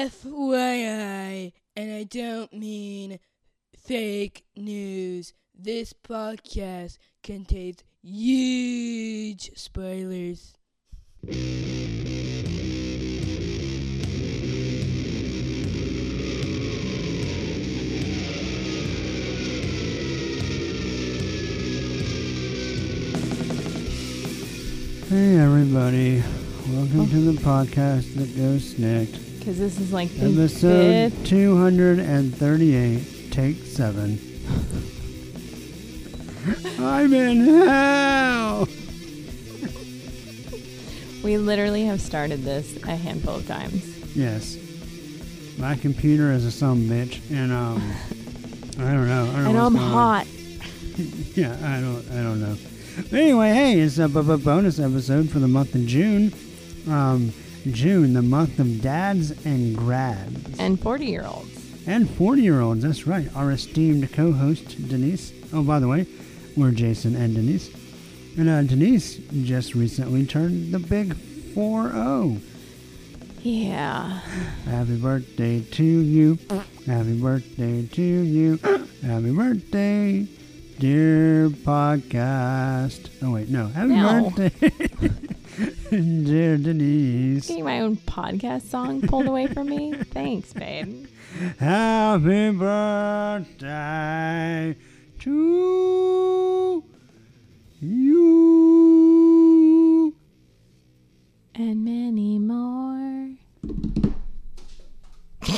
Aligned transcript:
FYI, 0.00 1.52
and 1.76 1.92
I 1.92 2.04
don't 2.04 2.50
mean 2.54 3.18
fake 3.76 4.46
news, 4.56 5.34
this 5.54 5.92
podcast 5.92 6.96
contains 7.22 7.84
huge 8.02 9.50
spoilers. 9.56 10.54
Hey 25.10 25.36
everybody, 25.36 26.22
welcome 26.70 27.10
to 27.10 27.32
the 27.32 27.38
podcast 27.42 28.14
that 28.14 28.34
goes 28.34 28.72
SNIKT. 28.72 29.29
Because 29.40 29.58
this 29.58 29.80
is 29.80 29.92
like 29.92 30.08
the 30.16 30.26
Episode 30.26 31.12
fifth. 31.12 31.26
238, 31.26 33.32
take 33.32 33.56
7. 33.64 34.18
I'm 36.82 37.12
in 37.12 37.40
hell! 37.66 38.68
We 41.22 41.36
literally 41.36 41.84
have 41.84 42.00
started 42.00 42.44
this 42.44 42.82
a 42.84 42.96
handful 42.96 43.34
of 43.36 43.46
times. 43.46 43.84
Yes. 44.16 44.56
My 45.58 45.76
computer 45.76 46.32
is 46.32 46.46
a 46.46 46.50
some 46.50 46.84
bitch, 46.88 47.20
and 47.30 47.52
um, 47.52 47.76
I 48.78 48.94
don't 48.94 49.06
know. 49.06 49.24
I 49.24 49.26
don't 49.26 49.34
know 49.44 49.50
And 49.50 49.54
what's 49.54 49.66
I'm 49.66 49.74
going 49.74 49.84
on. 49.84 49.90
hot. 49.92 50.26
yeah, 51.36 51.58
I 51.62 51.78
don't, 51.82 52.10
I 52.10 52.22
don't 52.22 52.40
know. 52.40 52.56
But 53.10 53.20
anyway, 53.20 53.52
hey, 53.52 53.80
it's 53.80 53.98
a 53.98 54.08
b- 54.08 54.22
b- 54.22 54.36
bonus 54.42 54.78
episode 54.80 55.28
for 55.28 55.40
the 55.40 55.48
month 55.48 55.74
of 55.74 55.84
June. 55.84 56.32
Um, 56.88 57.34
June, 57.70 58.12
the 58.14 58.22
month 58.22 58.58
of 58.58 58.80
dads 58.80 59.32
and 59.44 59.76
grads. 59.76 60.58
And 60.58 60.80
40 60.80 61.06
year 61.06 61.26
olds. 61.26 61.86
and 61.86 62.08
40 62.10 62.42
year 62.42 62.60
olds. 62.60 62.82
That's 62.82 63.06
right. 63.06 63.28
Our 63.36 63.50
esteemed 63.52 64.12
co 64.12 64.32
host, 64.32 64.88
Denise. 64.88 65.32
Oh, 65.52 65.62
by 65.62 65.78
the 65.80 65.88
way, 65.88 66.06
we're 66.56 66.70
Jason 66.72 67.16
and 67.16 67.34
Denise. 67.34 67.70
And 68.38 68.48
uh, 68.48 68.62
Denise 68.62 69.16
just 69.44 69.74
recently 69.74 70.24
turned 70.26 70.72
the 70.72 70.78
big 70.78 71.14
4 71.54 71.90
0. 71.90 72.36
Yeah. 73.42 74.20
Happy 74.66 74.96
birthday 74.96 75.60
to 75.60 75.84
you. 75.84 76.38
Happy 76.86 77.18
birthday 77.20 77.86
to 77.86 78.02
you. 78.02 78.56
Happy 79.02 79.34
birthday, 79.34 80.28
dear 80.78 81.48
podcast. 81.48 83.08
Oh, 83.22 83.32
wait, 83.32 83.48
no. 83.48 83.68
Happy 83.68 83.88
No. 83.94 84.30
birthday, 84.30 84.70
dear 85.90 86.56
Denise. 86.56 87.48
Getting 87.48 87.64
my 87.64 87.80
own 87.80 87.96
podcast 87.96 88.62
song 88.62 89.02
pulled 89.02 89.26
away 89.26 89.48
from 89.48 89.68
me. 89.68 89.92
Thanks, 90.12 90.52
babe. 90.52 91.06
Happy 91.58 92.50
birthday 92.52 93.66
to 95.20 96.84
you. 97.80 98.20
And 101.54 101.84
many 101.84 102.38
more. 102.38 103.30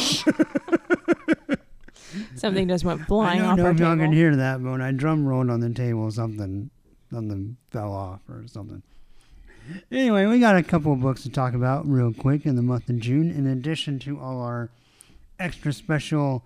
Something 2.34 2.68
just 2.68 2.84
went 2.84 3.02
I 3.02 3.04
flying 3.04 3.38
don't 3.40 3.48
off 3.50 3.56
know 3.58 3.64
our 3.66 3.70
if 3.72 3.78
y'all 3.78 3.92
table. 3.94 4.04
can 4.04 4.12
hear 4.12 4.34
that, 4.36 4.62
but 4.62 4.70
when 4.72 4.80
I 4.82 4.90
drum 4.92 5.24
rolled 5.26 5.48
on 5.50 5.60
the 5.60 5.70
table, 5.70 6.10
something 6.10 6.70
something 7.10 7.56
fell 7.70 7.92
off 7.92 8.20
or 8.28 8.44
something. 8.46 8.82
Anyway, 9.90 10.26
we 10.26 10.38
got 10.40 10.56
a 10.56 10.62
couple 10.62 10.92
of 10.92 11.00
books 11.00 11.22
to 11.22 11.30
talk 11.30 11.54
about 11.54 11.86
real 11.88 12.12
quick 12.12 12.46
in 12.46 12.56
the 12.56 12.62
month 12.62 12.88
of 12.88 12.98
June. 12.98 13.30
In 13.30 13.46
addition 13.46 13.98
to 14.00 14.18
all 14.20 14.40
our 14.40 14.70
extra 15.38 15.72
special 15.72 16.44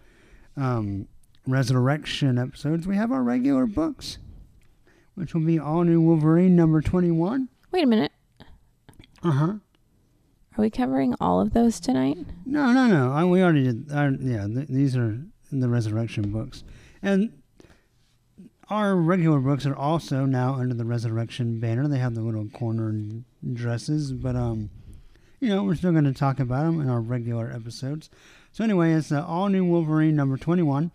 um, 0.56 1.08
ResurreXion 1.48 2.40
episodes, 2.40 2.86
we 2.86 2.96
have 2.96 3.12
our 3.12 3.22
regular 3.22 3.66
books, 3.66 4.18
which 5.14 5.34
will 5.34 5.42
be 5.42 5.58
all 5.58 5.84
new 5.84 6.00
Wolverine 6.00 6.56
number 6.56 6.80
twenty-one. 6.80 7.48
Wait 7.72 7.84
a 7.84 7.86
minute. 7.86 8.12
Uh 9.22 9.30
huh. 9.30 9.52
Are 10.58 10.62
we 10.62 10.70
covering 10.70 11.14
all 11.20 11.40
of 11.40 11.52
those 11.52 11.78
tonight? 11.80 12.16
No, 12.46 12.72
no, 12.72 12.86
no. 12.86 13.12
I, 13.12 13.24
we 13.24 13.42
already 13.42 13.64
did. 13.64 13.92
I, 13.92 14.08
yeah, 14.08 14.46
th- 14.46 14.68
these 14.68 14.96
are 14.96 15.18
the 15.52 15.66
ResurreXion 15.66 16.32
books, 16.32 16.64
and 17.02 17.32
our 18.68 18.96
regular 18.96 19.38
books 19.38 19.66
are 19.66 19.76
also 19.76 20.26
now 20.26 20.54
under 20.54 20.74
the 20.74 20.84
ResurreXion 20.84 21.60
banner. 21.60 21.86
They 21.88 21.98
have 21.98 22.14
the 22.14 22.20
little 22.20 22.48
corner 22.48 22.94
dresses, 23.52 24.12
but 24.12 24.34
um, 24.36 24.70
you 25.40 25.48
know, 25.48 25.62
we're 25.62 25.74
still 25.76 25.92
going 25.92 26.04
to 26.04 26.12
talk 26.12 26.40
about 26.40 26.64
them 26.64 26.80
in 26.80 26.88
our 26.88 27.00
regular 27.00 27.50
episodes. 27.50 28.10
So 28.52 28.64
anyway, 28.64 28.92
it's 28.92 29.10
the 29.10 29.24
all 29.24 29.48
new 29.48 29.64
Wolverine 29.64 30.16
number 30.16 30.36
twenty-one, 30.36 30.90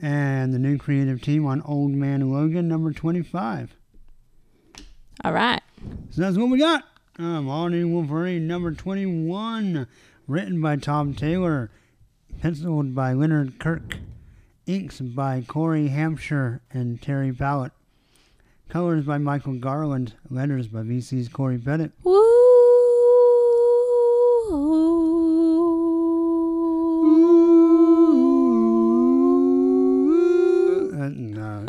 and 0.00 0.52
the 0.52 0.58
new 0.58 0.78
creative 0.78 1.22
team 1.22 1.46
on 1.46 1.62
Old 1.62 1.92
Man 1.92 2.30
Logan 2.32 2.68
number 2.68 2.92
twenty-five. 2.92 3.76
All 5.22 5.32
right. 5.32 5.60
So 6.10 6.22
that's 6.22 6.36
what 6.36 6.50
we 6.50 6.58
got. 6.58 6.84
Um, 7.18 7.48
all 7.48 7.68
new 7.68 7.86
Wolverine 7.86 8.46
number 8.46 8.72
21, 8.72 9.86
written 10.26 10.60
by 10.62 10.76
Tom 10.76 11.12
Taylor, 11.12 11.70
penciled 12.40 12.94
by 12.94 13.12
Leonard 13.12 13.58
Kirk, 13.58 13.98
inks 14.70 15.00
by 15.00 15.42
Cory 15.46 15.88
Hamscher 15.88 16.60
and 16.70 17.02
Terry 17.02 17.32
Pallot, 17.32 17.72
colors 18.68 19.04
by 19.04 19.18
Michael 19.18 19.54
Garland, 19.54 20.14
letters 20.28 20.68
by 20.68 20.80
VC's 20.82 21.28
Cory 21.28 21.58
Petit. 21.58 21.90
Woo! 22.04 22.20
Uh, 30.92 31.10
no. 31.12 31.66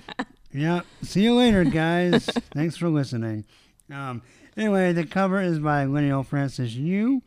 yeah. 0.52 0.80
See 1.02 1.24
you 1.24 1.34
later, 1.34 1.64
guys. 1.64 2.24
Thanks 2.54 2.78
for 2.78 2.88
listening. 2.88 3.44
Um, 3.92 4.22
anyway, 4.56 4.92
the 4.94 5.04
cover 5.04 5.42
is 5.42 5.58
by 5.58 5.84
Leinil 5.84 6.24
Francis 6.24 6.74
Yu 6.74 7.22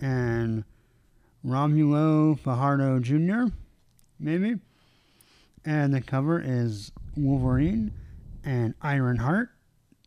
and 0.00 0.64
Romulo 1.44 2.38
Fajardo 2.38 3.00
Jr., 3.00 3.52
maybe. 4.18 4.56
And 5.64 5.94
the 5.94 6.00
cover 6.00 6.40
is 6.44 6.92
Wolverine 7.16 7.92
and 8.44 8.74
Ironheart 8.82 9.50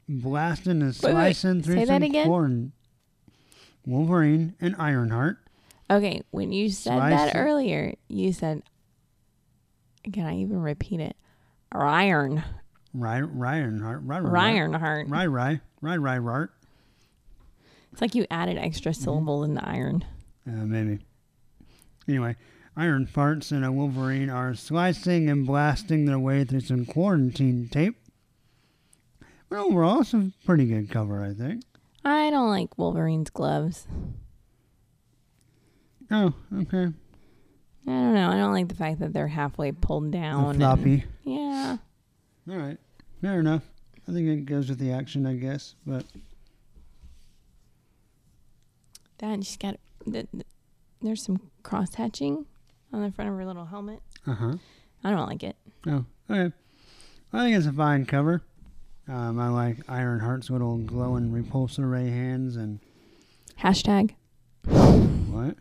blasting 0.08 0.82
and 0.82 0.84
wait. 0.84 0.96
slicing 0.96 1.62
through 1.64 1.76
Say 1.76 1.86
that 1.86 1.88
some 1.88 2.04
again? 2.04 2.28
corn. 2.28 2.72
Wolverine 3.86 4.56
and 4.62 4.76
Ironheart. 4.78 5.38
Okay, 5.90 6.22
when 6.32 6.52
you 6.52 6.70
said 6.70 7.00
that 7.00 7.36
earlier, 7.36 7.94
you 8.10 8.34
said, 8.34 8.62
can 10.12 10.26
I 10.26 10.38
even 10.38 10.62
repeat 10.62 11.00
it? 11.00 11.16
Iron. 11.72 12.44
Ry- 12.94 13.18
Ironheart. 13.20 14.02
Ry- 14.04 14.20
Ry- 14.20 14.50
Ironheart. 14.52 15.08
Ry- 15.10 15.26
Ry- 15.26 15.62
Ry- 15.82 15.98
Ry- 15.98 16.18
Ry- 16.18 16.48
It's 17.92 18.02
like 18.02 18.16
you 18.16 18.26
added 18.30 18.58
extra 18.58 18.94
syllable 18.94 19.44
in 19.44 19.54
the 19.54 19.68
iron. 19.68 20.04
Uh, 20.48 20.52
maybe. 20.66 21.00
Anyway, 22.08 22.36
Iron 22.80 23.08
Farts 23.08 23.52
and 23.52 23.66
a 23.66 23.72
Wolverine 23.72 24.30
are 24.30 24.54
slicing 24.54 25.30
and 25.32 25.48
blasting 25.48 26.06
their 26.06 26.20
way 26.20 26.44
through 26.44 26.60
some 26.62 26.86
quarantine 26.86 27.68
tape. 27.72 27.96
But 29.50 29.58
overall, 29.60 30.02
it's 30.02 30.14
a 30.14 30.32
pretty 30.46 30.66
good 30.68 30.90
cover, 30.92 31.24
I 31.24 31.34
think. 31.34 31.64
I 32.06 32.30
don't 32.30 32.50
like 32.50 32.78
Wolverine's 32.78 33.32
gloves. 33.32 33.88
Oh, 36.12 36.34
okay. 36.56 36.86
I 37.88 37.92
don't 37.92 38.14
know. 38.14 38.30
I 38.30 38.36
don't 38.38 38.54
like 38.54 38.68
the 38.68 38.76
fact 38.76 39.00
that 39.00 39.12
they're 39.12 39.28
halfway 39.28 39.72
pulled 39.72 40.12
down. 40.12 40.46
And- 40.52 40.60
floppy. 40.60 41.06
yeah. 41.24 41.78
All 42.50 42.58
right. 42.58 42.78
Fair 43.22 43.40
enough. 43.40 43.64
I 44.08 44.12
think 44.14 44.28
it 44.28 44.46
goes 44.46 44.70
with 44.70 44.78
the 44.80 44.92
action, 44.92 45.26
I 45.26 45.34
guess. 45.36 45.74
But 45.86 46.06
That 49.18 49.44
she's 49.44 49.58
got. 49.58 49.78
th- 50.06 50.28
th- 50.32 50.46
There's 51.02 51.24
some 51.24 51.42
cross 51.64 51.96
hatching 51.96 52.46
on 52.98 53.04
the 53.04 53.12
front 53.12 53.30
of 53.30 53.36
her 53.38 53.46
little 53.46 53.66
helmet. 53.66 54.00
uh 54.26 54.34
huh. 54.34 54.54
I 55.04 55.12
don't 55.12 55.28
like 55.30 55.44
it. 55.44 55.56
Oh, 55.86 56.04
okay. 56.30 56.54
I 57.32 57.44
think 57.44 57.56
it's 57.58 57.68
a 57.68 57.72
fine 57.74 58.06
cover. 58.06 58.42
Um, 59.08 59.40
I 59.40 59.48
like 59.50 59.78
Ironheart's 59.86 60.50
little 60.50 60.78
glowing 60.78 61.32
repulsor 61.32 61.90
ray 61.90 62.10
hands 62.10 62.56
and 62.58 62.80
Hashtag. 63.62 64.16
what? 64.66 65.56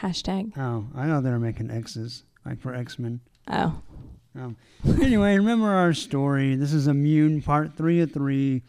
Hashtag. 0.00 0.56
Oh, 0.58 0.86
I 0.94 1.06
thought 1.06 1.22
they 1.22 1.30
were 1.30 1.38
making 1.38 1.70
X's, 1.70 2.24
like 2.44 2.60
for 2.60 2.74
X 2.74 2.98
Men. 2.98 3.20
Oh. 3.48 3.80
Um, 4.36 4.56
anyway, 5.00 5.36
remember 5.36 5.68
our 5.70 5.94
story. 5.94 6.56
This 6.56 6.72
is 6.72 6.88
Immune 6.88 7.40
Part 7.40 7.76
3 7.76 8.00
of 8.00 8.12
3. 8.12 8.62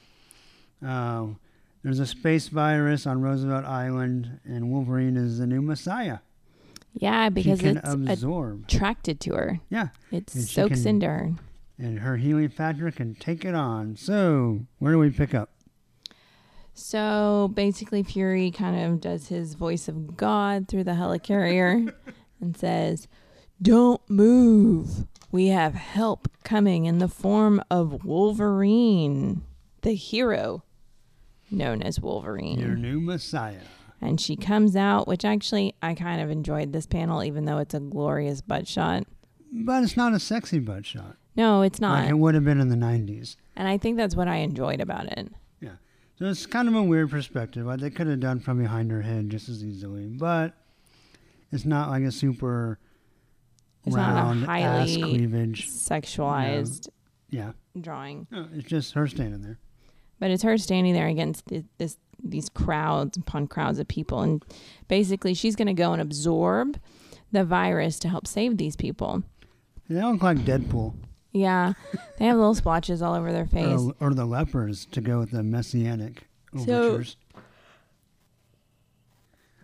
Uh, 0.86 1.26
there's 1.86 2.00
a 2.00 2.06
space 2.08 2.48
virus 2.48 3.06
on 3.06 3.22
Roosevelt 3.22 3.64
Island, 3.64 4.40
and 4.44 4.72
Wolverine 4.72 5.16
is 5.18 5.38
the 5.38 5.46
new 5.46 5.62
Messiah. 5.62 6.18
Yeah, 6.94 7.30
because 7.30 7.62
it's 7.62 7.80
absorb. 7.88 8.64
attracted 8.68 9.20
to 9.22 9.36
her. 9.36 9.60
yeah, 9.70 9.90
It 10.12 10.34
And 10.34 10.44
soaks 10.44 10.80
can- 10.82 10.88
into 10.96 11.06
her. 11.08 11.34
and 11.78 12.00
her 12.00 12.18
healing 12.18 12.50
factor 12.50 12.90
can 12.90 13.14
take 13.14 13.46
it 13.46 13.54
on. 13.54 13.98
So, 13.98 14.62
where 14.80 14.94
do 14.94 14.98
we 15.00 15.12
pick 15.12 15.36
up? 15.36 15.52
So 16.74 17.52
basically, 17.54 18.04
Fury 18.04 18.52
kind 18.52 18.76
of 18.94 19.00
does 19.00 19.28
his 19.28 19.54
voice 19.54 19.88
of 19.88 20.18
God 20.18 20.68
through 20.68 20.84
the 20.86 20.92
helicarrier 20.92 21.94
and 22.42 22.58
says, 22.58 23.08
Don't 23.62 24.02
move. 24.10 25.06
We 25.32 25.48
have 25.48 25.74
help 25.76 26.28
coming 26.44 26.86
in 26.86 26.98
the 26.98 27.08
form 27.08 27.62
of 27.70 28.04
Wolverine, 28.06 29.44
the 29.82 29.94
hero 29.94 30.64
known 31.52 31.82
as 31.82 32.00
Wolverine. 32.00 32.60
Your 32.60 32.76
new 32.76 33.00
Messiah. 33.00 33.62
and 34.02 34.20
she 34.20 34.36
comes 34.36 34.76
out, 34.76 35.08
which 35.08 35.24
actually 35.26 35.74
I 35.82 35.94
kind 35.94 36.22
of 36.22 36.30
enjoyed 36.30 36.74
this 36.74 36.86
panel, 36.86 37.24
even 37.24 37.46
though 37.46 37.58
it's 37.60 37.74
a 37.74 37.80
glorious 37.80 38.42
butt 38.42 38.68
shot. 38.68 39.04
But 39.52 39.84
it's 39.84 39.96
not 39.98 40.14
a 40.14 40.20
sexy 40.20 40.60
butt 40.60 40.86
shot. 40.86 41.16
No, 41.36 41.62
it's 41.62 41.80
not. 41.80 42.02
Like 42.02 42.10
it 42.10 42.18
would 42.18 42.36
have 42.36 42.44
been 42.46 42.60
in 42.62 42.70
the 42.70 42.76
90s. 42.76 43.36
and 43.56 43.68
I 43.68 43.78
think 43.78 43.98
that's 43.98 44.16
what 44.16 44.28
I 44.28 44.38
enjoyed 44.38 44.82
about 44.82 45.06
it. 45.18 45.30
Yeah. 45.62 45.76
So 46.20 46.26
it's 46.26 46.46
kind 46.46 46.68
of 46.68 46.76
a 46.76 46.84
weird 46.84 47.10
perspective. 47.10 47.66
Like 47.66 47.80
they 47.80 47.90
could 47.90 48.08
have 48.08 48.20
done 48.20 48.40
from 48.40 48.58
behind 48.62 48.92
her 48.92 49.02
head 49.02 49.30
just 49.30 49.48
as 49.50 49.64
easily. 49.64 50.08
But 50.08 50.54
it's 51.52 51.66
not 51.66 51.90
like 51.90 52.04
a 52.04 52.12
super 52.12 52.80
It's 53.86 53.96
not 53.96 54.12
a 54.12 54.14
round 54.16 54.46
ass 54.46 54.96
cleavage. 54.98 55.70
Sexualized 55.70 56.90
Yeah. 57.30 57.52
drawing. 57.80 58.28
No, 58.32 58.48
it's 58.54 58.68
just 58.68 58.94
her 58.94 59.08
standing 59.08 59.42
there. 59.42 59.60
But 60.20 60.32
it's 60.32 60.44
her 60.44 60.58
standing 60.58 60.94
there 60.94 61.08
against 61.08 61.48
this, 61.48 61.64
this 61.78 61.98
these 62.24 62.50
crowds 62.50 63.18
upon 63.18 63.48
crowds 63.48 63.78
of 63.80 63.88
people, 63.88 64.22
and 64.22 64.44
basically 64.88 65.34
she's 65.34 65.56
going 65.56 65.68
to 65.68 65.74
go 65.74 65.92
and 65.94 66.02
absorb 66.02 66.80
the 67.32 67.44
virus 67.44 68.00
to 68.00 68.10
help 68.10 68.26
save 68.26 68.58
these 68.58 68.76
people. 68.76 69.24
They 69.90 70.02
look 70.02 70.24
like 70.24 70.38
Deadpool. 70.40 70.96
Yeah, 71.34 71.74
they 72.18 72.26
have 72.26 72.38
little 72.38 72.56
splotches 72.56 73.02
all 73.02 73.14
over 73.14 73.32
their 73.34 73.46
face. 73.46 73.80
Or, 73.80 73.94
or 74.00 74.14
the 74.14 74.26
lepers 74.26 74.86
to 74.92 75.02
go 75.02 75.20
with 75.20 75.32
the 75.32 75.44
messianic 75.44 76.24
So- 76.66 76.84
overtures. 76.94 77.18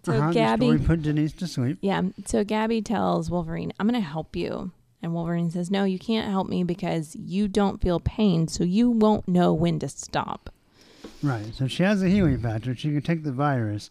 So 0.04 0.14
uh-huh, 0.14 0.32
Gabby- 0.32 0.80
put 0.80 1.04
Denise 1.04 1.34
to 1.34 1.48
sleep. 1.48 1.78
Yeah. 1.82 2.02
So 2.26 2.44
Gabby 2.44 2.82
tells 2.82 3.30
Wolverine, 3.30 3.72
I'm 3.80 3.88
going 3.88 4.02
to 4.02 4.08
help 4.08 4.36
you. 4.36 4.72
And 5.04 5.14
Wolverine 5.14 5.50
says, 5.50 5.72
No, 5.72 5.84
you 5.84 5.98
can't 6.00 6.30
help 6.30 6.48
me 6.48 6.64
because 6.64 7.16
you 7.16 7.48
don't 7.48 7.82
feel 7.82 8.00
pain, 8.00 8.48
so 8.48 8.64
you 8.64 8.90
won't 8.90 9.28
know 9.28 9.54
when 9.54 9.80
to 9.80 9.90
stop. 9.90 10.50
Right. 11.24 11.54
So 11.54 11.68
she 11.68 11.84
has 11.84 12.02
a 12.04 12.08
healing 12.10 12.40
factor. 12.40 12.76
She 12.76 12.90
can 12.92 13.02
take 13.02 13.24
the 13.24 13.32
virus, 13.32 13.90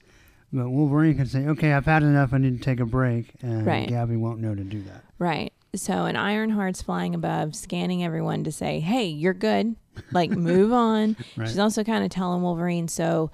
but 0.53 0.69
Wolverine 0.71 1.17
can 1.17 1.27
say, 1.27 1.47
"Okay, 1.47 1.73
I've 1.73 1.87
had 1.87 2.03
enough. 2.03 2.33
I 2.33 2.39
need 2.39 2.59
to 2.59 2.65
take 2.65 2.81
a 2.81 2.87
break," 2.87 3.35
and 3.43 3.67
Right. 3.67 3.89
Gabby 3.89 4.17
won't 4.17 4.41
know 4.41 4.55
to 4.55 4.65
do 4.65 4.83
that. 4.83 5.05
Right. 5.19 5.53
So 5.75 6.07
an 6.07 6.17
Ironheart's 6.17 6.83
flying 6.83 7.15
above, 7.15 7.55
scanning 7.55 8.03
everyone 8.03 8.43
to 8.45 8.51
say, 8.53 8.81
Hey, 8.81 9.07
you're 9.07 9.35
good. 9.35 9.77
Like, 10.11 10.31
move 10.31 10.73
on. 10.73 11.17
Right. 11.37 11.47
She's 11.49 11.59
also 11.61 11.85
kind 11.85 12.03
of 12.05 12.11
telling 12.11 12.43
Wolverine, 12.43 12.89
So 12.89 13.31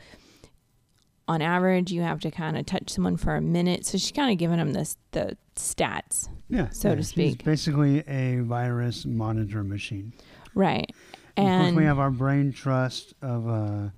on 1.29 1.40
average, 1.43 1.90
you 1.90 2.02
have 2.02 2.20
to 2.20 2.31
kind 2.31 2.56
of 2.58 2.67
touch 2.67 2.90
someone 2.90 3.17
for 3.17 3.34
a 3.37 3.40
minute. 3.40 3.87
So 3.87 3.96
she's 3.99 4.12
kind 4.12 4.31
of 4.31 4.38
giving 4.38 4.58
him 4.58 4.75
this 4.75 4.96
the 5.12 5.37
stats. 5.56 6.29
Yeah. 6.48 6.69
so 6.70 6.90
yeah, 6.90 6.94
to 6.96 7.04
speak. 7.04 7.44
basically 7.44 8.06
a 8.08 8.40
virus 8.40 9.04
monitor 9.04 9.62
machine. 9.64 10.12
Right. 10.54 10.88
of 10.90 10.96
course, 11.37 11.37
And 11.37 11.76
we 11.76 11.84
have 11.84 11.98
our 11.98 12.10
brain 12.10 12.52
trust 12.52 13.14
of 13.22 13.48
uh, 13.48 13.90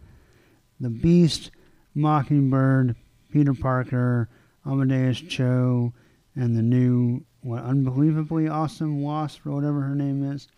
the 0.81 0.91
Beast, 0.91 1.51
Mockingbird, 1.95 2.97
Peter 3.33 3.55
Parker, 3.55 4.29
Amadeus 4.67 5.21
Cho, 5.21 5.93
and 6.35 6.57
the 6.57 6.63
new 6.63 7.25
what 7.43 7.63
unbelievably 7.63 8.49
awesome 8.49 9.03
Wasp 9.03 9.47
or 9.47 9.53
whatever 9.53 9.81
her 9.83 9.95
name 9.95 10.31
is, 10.31 10.49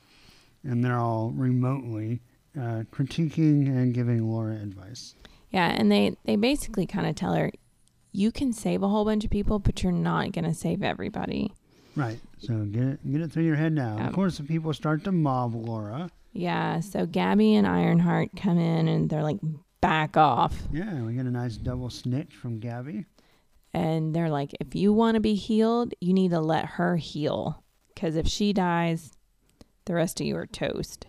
and 0.65 0.85
they're 0.85 0.99
all 0.99 1.31
remotely 1.31 2.21
uh, 2.57 2.83
critiquing 2.91 3.67
and 3.67 3.95
giving 3.95 4.29
Laura 4.31 4.55
advice. 4.55 5.15
Yeah, 5.51 5.69
and 5.69 5.91
they 5.91 6.17
they 6.25 6.37
basically 6.37 6.87
kind 6.87 7.07
of 7.07 7.15
tell 7.17 7.35
her, 7.35 7.51
you 8.13 8.33
can 8.33 8.53
save 8.53 8.83
a 8.83 8.89
whole 8.89 9.05
bunch 9.05 9.25
of 9.25 9.31
people, 9.31 9.59
but 9.59 9.83
you're 9.83 9.93
not 9.93 10.33
gonna 10.33 10.55
save 10.55 10.83
everybody. 10.83 11.53
Right. 11.97 12.19
So 12.39 12.55
get 12.65 12.83
it 12.83 13.13
get 13.13 13.21
it 13.21 13.33
through 13.33 13.45
your 13.45 13.57
head 13.57 13.73
now. 13.73 13.97
Yeah. 13.99 14.09
Of 14.09 14.15
course, 14.15 14.39
the 14.39 14.45
people 14.45 14.73
start 14.73 15.05
to 15.05 15.13
mob 15.13 15.55
Laura. 15.55 16.11
Yeah, 16.33 16.79
so 16.81 17.07
Gabby 17.07 17.57
and 17.57 17.67
Ironheart 17.67 18.31
come 18.37 18.57
in 18.59 18.87
and 18.87 19.11
they're 19.11 19.25
like, 19.25 19.39
back 19.81 20.17
off, 20.17 20.55
Yeah, 20.73 21.03
we 21.03 21.15
get 21.15 21.27
a 21.27 21.31
nice 21.31 21.57
double 21.57 21.91
snitch 21.91 22.35
from 22.37 22.61
Gabby. 22.61 23.07
and 23.75 24.15
they're 24.15 24.31
like, 24.31 24.53
if 24.61 24.75
you 24.77 24.93
want 24.93 25.17
to 25.17 25.21
be 25.21 25.35
healed, 25.35 25.93
you 26.01 26.13
need 26.13 26.31
to 26.31 26.39
let 26.41 26.65
her 26.77 26.97
heal, 26.99 27.65
because 27.95 28.15
if 28.15 28.29
she 28.29 28.53
dies, 28.53 29.11
the 29.87 29.95
rest 29.95 30.21
of 30.21 30.27
you 30.27 30.37
are 30.37 30.47
toast. 30.47 31.07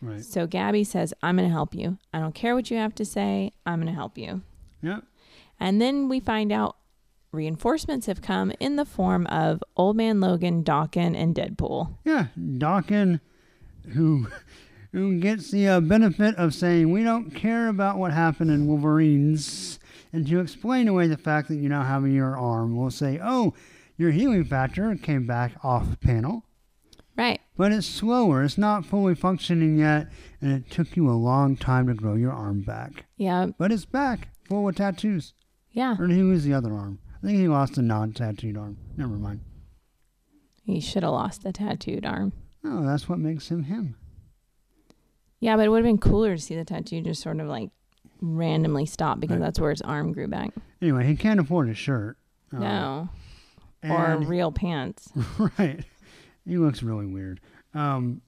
Right. 0.00 0.22
So 0.24 0.46
Gabby 0.46 0.84
says, 0.84 1.12
I'm 1.22 1.36
gonna 1.36 1.48
help 1.48 1.74
you. 1.74 1.98
I 2.14 2.20
don't 2.20 2.34
care 2.34 2.54
what 2.54 2.70
you 2.70 2.76
have 2.76 2.94
to 2.96 3.04
say. 3.04 3.50
I'm 3.64 3.80
gonna 3.80 3.92
help 3.92 4.16
you. 4.16 4.42
Yep. 4.82 5.02
And 5.58 5.80
then 5.80 6.08
we 6.08 6.20
find 6.20 6.52
out 6.52 6.76
reinforcements 7.32 8.06
have 8.06 8.22
come 8.22 8.52
in 8.60 8.76
the 8.76 8.84
form 8.84 9.26
of 9.26 9.62
Old 9.76 9.96
Man 9.96 10.20
Logan, 10.20 10.64
Daken, 10.64 11.14
and 11.16 11.34
Deadpool. 11.34 11.96
Yeah, 12.04 12.26
Daken, 12.38 13.20
who 13.92 14.28
who 14.92 15.18
gets 15.20 15.50
the 15.50 15.68
uh, 15.68 15.80
benefit 15.80 16.34
of 16.36 16.54
saying 16.54 16.90
we 16.90 17.02
don't 17.02 17.30
care 17.32 17.68
about 17.68 17.98
what 17.98 18.12
happened 18.12 18.50
in 18.50 18.66
Wolverines, 18.66 19.78
and 20.12 20.26
to 20.26 20.40
explain 20.40 20.88
away 20.88 21.06
the 21.06 21.16
fact 21.18 21.48
that 21.48 21.56
you 21.56 21.68
now 21.68 21.82
have 21.82 22.06
your 22.08 22.36
arm, 22.36 22.76
we'll 22.76 22.90
say, 22.90 23.20
oh, 23.22 23.52
your 23.98 24.10
healing 24.10 24.44
factor 24.44 24.94
came 24.96 25.26
back 25.26 25.52
off 25.62 26.00
panel, 26.00 26.44
Right. 27.16 27.40
but 27.56 27.72
it's 27.72 27.86
slower. 27.86 28.42
It's 28.42 28.56
not 28.58 28.86
fully 28.86 29.14
functioning 29.14 29.78
yet, 29.78 30.08
and 30.40 30.52
it 30.52 30.70
took 30.70 30.96
you 30.96 31.10
a 31.10 31.12
long 31.12 31.56
time 31.56 31.86
to 31.88 31.94
grow 31.94 32.14
your 32.14 32.32
arm 32.32 32.62
back, 32.62 33.04
Yeah. 33.18 33.48
but 33.58 33.72
it's 33.72 33.84
back, 33.86 34.28
full 34.44 34.68
of 34.68 34.76
tattoos. 34.76 35.34
Yeah. 35.72 35.96
Or 35.98 36.06
who 36.08 36.32
is 36.32 36.44
the 36.44 36.54
other 36.54 36.72
arm? 36.72 37.00
I 37.26 37.30
think 37.30 37.40
he 37.40 37.48
lost 37.48 37.76
a 37.76 37.82
non-tattooed 37.82 38.56
arm. 38.56 38.78
Never 38.96 39.14
mind. 39.16 39.40
He 40.62 40.78
should 40.78 41.02
have 41.02 41.10
lost 41.10 41.42
the 41.42 41.52
tattooed 41.52 42.06
arm. 42.06 42.32
Oh, 42.64 42.84
that's 42.86 43.08
what 43.08 43.18
makes 43.18 43.48
him 43.48 43.64
him. 43.64 43.96
Yeah, 45.40 45.56
but 45.56 45.66
it 45.66 45.70
would 45.70 45.78
have 45.78 45.84
been 45.84 45.98
cooler 45.98 46.36
to 46.36 46.40
see 46.40 46.54
the 46.54 46.64
tattoo 46.64 47.00
just 47.00 47.20
sort 47.22 47.40
of 47.40 47.48
like 47.48 47.70
randomly 48.20 48.86
stop 48.86 49.18
because 49.18 49.38
Right. 49.38 49.44
that's 49.44 49.58
where 49.58 49.70
his 49.70 49.82
arm 49.82 50.12
grew 50.12 50.28
back. 50.28 50.52
Anyway, 50.80 51.04
he 51.04 51.16
can't 51.16 51.40
afford 51.40 51.68
a 51.68 51.74
shirt. 51.74 52.16
Uh, 52.52 52.58
no. 52.60 53.08
Or 53.82 54.18
real 54.18 54.52
pants. 54.52 55.08
right. 55.58 55.84
He 56.46 56.58
looks 56.58 56.80
really 56.84 57.06
weird. 57.06 57.40
Um, 57.74 58.22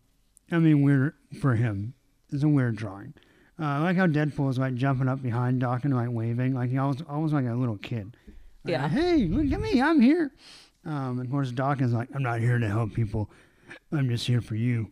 I 0.50 0.58
mean, 0.58 0.82
weird 0.82 1.14
for 1.40 1.54
him. 1.54 1.94
It's 2.32 2.42
a 2.42 2.48
weird 2.48 2.74
drawing. 2.74 3.14
Uh, 3.60 3.64
I 3.64 3.78
like 3.78 3.96
how 3.96 4.08
Deadpool 4.08 4.50
is 4.50 4.58
like 4.58 4.74
jumping 4.74 5.06
up 5.08 5.22
behind 5.22 5.60
Doc 5.60 5.84
and 5.84 5.94
like 5.94 6.10
waving, 6.10 6.54
like 6.54 6.70
he 6.70 6.78
almost 6.78 7.02
almost 7.08 7.32
like 7.32 7.46
a 7.46 7.54
little 7.54 7.78
kid. 7.78 8.16
Yeah. 8.68 8.88
Hey, 8.88 9.26
look 9.26 9.52
at 9.52 9.60
me! 9.60 9.80
I'm 9.80 10.00
here. 10.00 10.32
Um, 10.84 11.18
and 11.18 11.20
of 11.26 11.30
course, 11.30 11.50
Dawkins 11.50 11.90
is 11.90 11.94
like, 11.96 12.08
I'm 12.14 12.22
not 12.22 12.40
here 12.40 12.58
to 12.58 12.68
help 12.68 12.94
people. 12.94 13.30
I'm 13.92 14.08
just 14.08 14.26
here 14.26 14.40
for 14.40 14.54
you. 14.54 14.90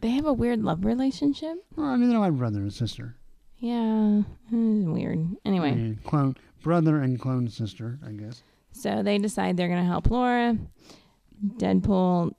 They 0.00 0.10
have 0.10 0.26
a 0.26 0.32
weird 0.32 0.62
love 0.62 0.84
relationship. 0.84 1.56
Well, 1.76 1.86
I 1.86 1.96
mean, 1.96 2.10
they're 2.10 2.18
like 2.18 2.32
brother 2.32 2.58
and 2.60 2.72
sister. 2.72 3.16
Yeah. 3.58 4.22
it's 4.50 4.86
weird. 4.86 5.36
Anyway. 5.44 5.72
Mean, 5.72 6.00
clone 6.04 6.36
brother 6.62 6.98
and 7.00 7.20
clone 7.20 7.48
sister, 7.48 8.00
I 8.04 8.10
guess. 8.10 8.42
So 8.72 9.02
they 9.04 9.18
decide 9.18 9.56
they're 9.56 9.68
going 9.68 9.80
to 9.80 9.86
help 9.86 10.10
Laura. 10.10 10.56
Deadpool, 11.58 12.32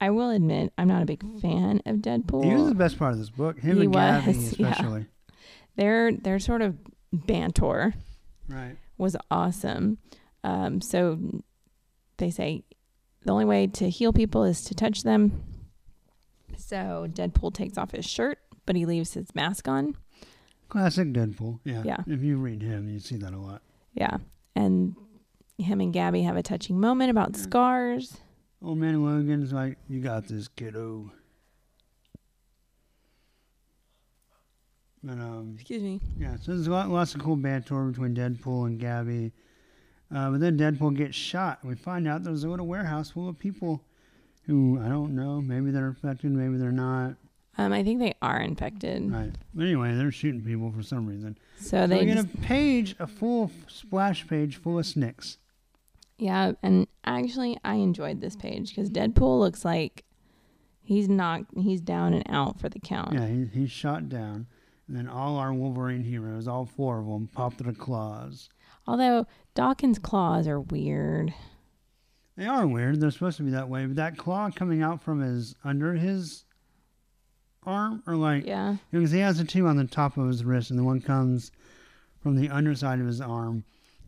I 0.00 0.10
will 0.10 0.30
admit, 0.30 0.72
I'm 0.78 0.88
not 0.88 1.02
a 1.02 1.06
big 1.06 1.22
fan 1.40 1.82
of 1.84 1.96
Deadpool. 1.96 2.44
He 2.44 2.54
was 2.54 2.68
the 2.68 2.74
best 2.74 2.98
part 2.98 3.12
of 3.12 3.18
this 3.18 3.30
book. 3.30 3.58
Him 3.58 3.76
He 3.76 3.84
and 3.84 3.94
was, 3.94 4.58
yeah. 4.58 4.70
especially. 4.70 5.06
they're 5.76 6.38
sort 6.38 6.62
of 6.62 6.76
banter 7.12 7.94
Right. 8.48 8.76
Was 8.98 9.16
awesome. 9.30 9.98
Um, 10.44 10.80
so 10.80 11.18
they 12.18 12.30
say 12.30 12.64
the 13.24 13.32
only 13.32 13.44
way 13.44 13.66
to 13.66 13.90
heal 13.90 14.12
people 14.12 14.44
is 14.44 14.62
to 14.64 14.74
touch 14.74 15.02
them. 15.02 15.42
So 16.56 17.06
Deadpool 17.10 17.54
takes 17.54 17.76
off 17.76 17.90
his 17.92 18.06
shirt, 18.06 18.38
but 18.64 18.76
he 18.76 18.86
leaves 18.86 19.14
his 19.14 19.34
mask 19.34 19.68
on. 19.68 19.96
Classic 20.68 21.12
Deadpool. 21.12 21.60
Yeah. 21.64 21.82
Yeah. 21.84 21.98
If 22.06 22.22
you 22.22 22.38
read 22.38 22.62
him, 22.62 22.88
you 22.88 22.98
see 22.98 23.16
that 23.16 23.32
a 23.32 23.38
lot. 23.38 23.62
Yeah. 23.94 24.18
And 24.54 24.96
him 25.58 25.80
and 25.80 25.92
Gabby 25.92 26.22
have 26.22 26.36
a 26.36 26.42
touching 26.42 26.80
moment 26.80 27.10
about 27.10 27.36
Yeah. 27.36 27.42
scars. 27.42 28.16
Old 28.62 28.78
man 28.78 29.04
Logan's 29.04 29.52
like, 29.52 29.76
"You 29.88 30.00
got 30.00 30.26
this, 30.28 30.48
kiddo." 30.48 31.12
And 35.02 35.20
um, 35.22 35.52
Excuse 35.54 35.82
me. 35.82 36.00
yeah, 36.18 36.36
so 36.36 36.52
there's 36.52 36.66
a 36.66 36.70
lot, 36.70 36.88
lots 36.90 37.14
of 37.14 37.20
cool 37.22 37.36
banter 37.36 37.84
between 37.84 38.14
Deadpool 38.14 38.66
and 38.66 38.78
Gabby. 38.80 39.32
Uh, 40.14 40.30
but 40.30 40.40
then 40.40 40.56
Deadpool 40.58 40.96
gets 40.96 41.16
shot. 41.16 41.64
We 41.64 41.74
find 41.74 42.06
out 42.08 42.22
there's 42.24 42.44
a 42.44 42.48
little 42.48 42.66
warehouse 42.66 43.10
full 43.10 43.28
of 43.28 43.38
people 43.38 43.82
who 44.46 44.80
I 44.82 44.88
don't 44.88 45.14
know. 45.16 45.40
Maybe 45.40 45.70
they're 45.70 45.88
infected, 45.88 46.30
maybe 46.32 46.56
they're 46.56 46.70
not. 46.72 47.14
Um, 47.58 47.72
I 47.72 47.82
think 47.82 48.00
they 48.00 48.14
are 48.20 48.40
infected. 48.40 49.10
Right. 49.10 49.32
But 49.54 49.62
anyway, 49.64 49.94
they're 49.94 50.12
shooting 50.12 50.42
people 50.42 50.70
for 50.70 50.82
some 50.82 51.06
reason. 51.06 51.38
So 51.58 51.68
So 51.68 51.86
they 51.86 52.04
get 52.04 52.18
a 52.18 52.24
page, 52.24 52.94
a 52.98 53.06
full 53.06 53.50
splash 53.66 54.26
page 54.28 54.56
full 54.56 54.78
of 54.78 54.86
snicks. 54.86 55.38
yeah, 56.18 56.52
and 56.62 56.86
actually 57.04 57.58
I 57.64 57.74
enjoyed 57.76 58.20
this 58.20 58.36
page 58.36 58.70
because 58.70 58.90
Deadpool 58.90 59.40
looks 59.40 59.64
like 59.64 60.04
he's 60.82 61.08
knocked, 61.08 61.46
he's 61.58 61.80
down 61.80 62.12
and 62.14 62.24
out 62.28 62.60
for 62.60 62.68
the 62.68 62.78
count. 62.78 63.14
Yeah, 63.14 63.26
he, 63.26 63.46
he's 63.52 63.70
shot 63.70 64.08
down. 64.08 64.46
And 64.88 64.96
then 64.96 65.08
all 65.08 65.36
our 65.36 65.52
Wolverine 65.52 66.04
heroes, 66.04 66.46
all 66.46 66.64
four 66.66 67.00
of 67.00 67.06
them, 67.06 67.28
pop 67.32 67.56
their 67.56 67.72
claws. 67.72 68.48
Although 68.86 69.26
Daken's 69.54 69.98
claws 69.98 70.46
are 70.46 70.60
weird. 70.60 71.34
They 72.36 72.46
are 72.46 72.66
weird. 72.66 73.00
They're 73.00 73.10
supposed 73.10 73.38
to 73.38 73.42
be 73.42 73.50
that 73.50 73.68
way. 73.68 73.86
But 73.86 73.96
that 73.96 74.16
claw 74.16 74.50
coming 74.50 74.82
out 74.82 75.02
from 75.02 75.20
his 75.20 75.54
under 75.64 75.94
his 75.94 76.44
arm, 77.64 78.02
or 78.06 78.14
like 78.14 78.46
Yeah. 78.46 78.76
because 78.92 79.10
he 79.10 79.18
has 79.20 79.38
the 79.38 79.44
two 79.44 79.66
on 79.66 79.76
the 79.76 79.86
top 79.86 80.16
of 80.16 80.28
his 80.28 80.44
wrist, 80.44 80.70
and 80.70 80.78
the 80.78 80.84
one 80.84 81.00
comes 81.00 81.50
from 82.20 82.36
the 82.36 82.48
underside 82.48 83.00
of 83.00 83.06
his 83.06 83.20
arm. 83.20 83.64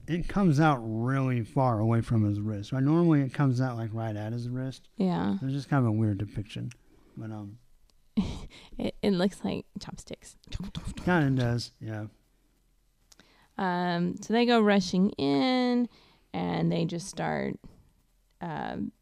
It 0.07 0.29
comes 0.29 0.61
out 0.61 0.79
really 0.81 1.43
far 1.43 1.81
away 1.81 2.01
from 2.03 2.25
his 2.25 2.41
wrist. 2.41 2.73
Right? 2.73 2.83
Normally, 2.83 3.23
it 3.23 3.35
comes 3.35 3.61
out 3.61 3.77
like 3.77 3.91
right 3.93 4.15
at 4.15 4.33
his 4.33 4.49
wrist. 4.49 4.89
Yeah. 4.97 5.37
It's 5.43 5.53
just 5.53 5.69
kind 5.69 5.85
of 5.85 5.89
a 5.89 5.93
weird 5.93 6.19
depiction, 6.19 6.71
but 7.17 7.31
um, 7.31 7.59
It, 8.79 8.95
it 9.03 9.11
looks 9.13 9.45
like 9.45 9.67
chopsticks. 9.81 10.37
kind 11.05 11.39
of 11.39 11.45
does. 11.45 11.73
Yeah. 11.81 12.07
Um, 13.57 14.17
so 14.21 14.33
they 14.33 14.47
go 14.47 14.61
rushing 14.61 15.11
in 15.11 15.89
and 16.33 16.71
they 16.71 16.85
just 16.85 17.09
start. 17.09 17.55
Um, 18.41 18.93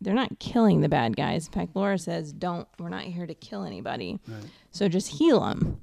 they're 0.00 0.14
not 0.14 0.38
killing 0.40 0.80
the 0.80 0.88
bad 0.88 1.16
guys. 1.16 1.46
In 1.46 1.52
fact, 1.52 1.76
Laura 1.76 1.98
says, 1.98 2.32
"Don't. 2.32 2.66
We're 2.78 2.88
not 2.88 3.02
here 3.04 3.26
to 3.26 3.34
kill 3.34 3.64
anybody. 3.64 4.18
Right. 4.26 4.42
So 4.70 4.88
just 4.88 5.08
heal 5.08 5.40
them." 5.40 5.78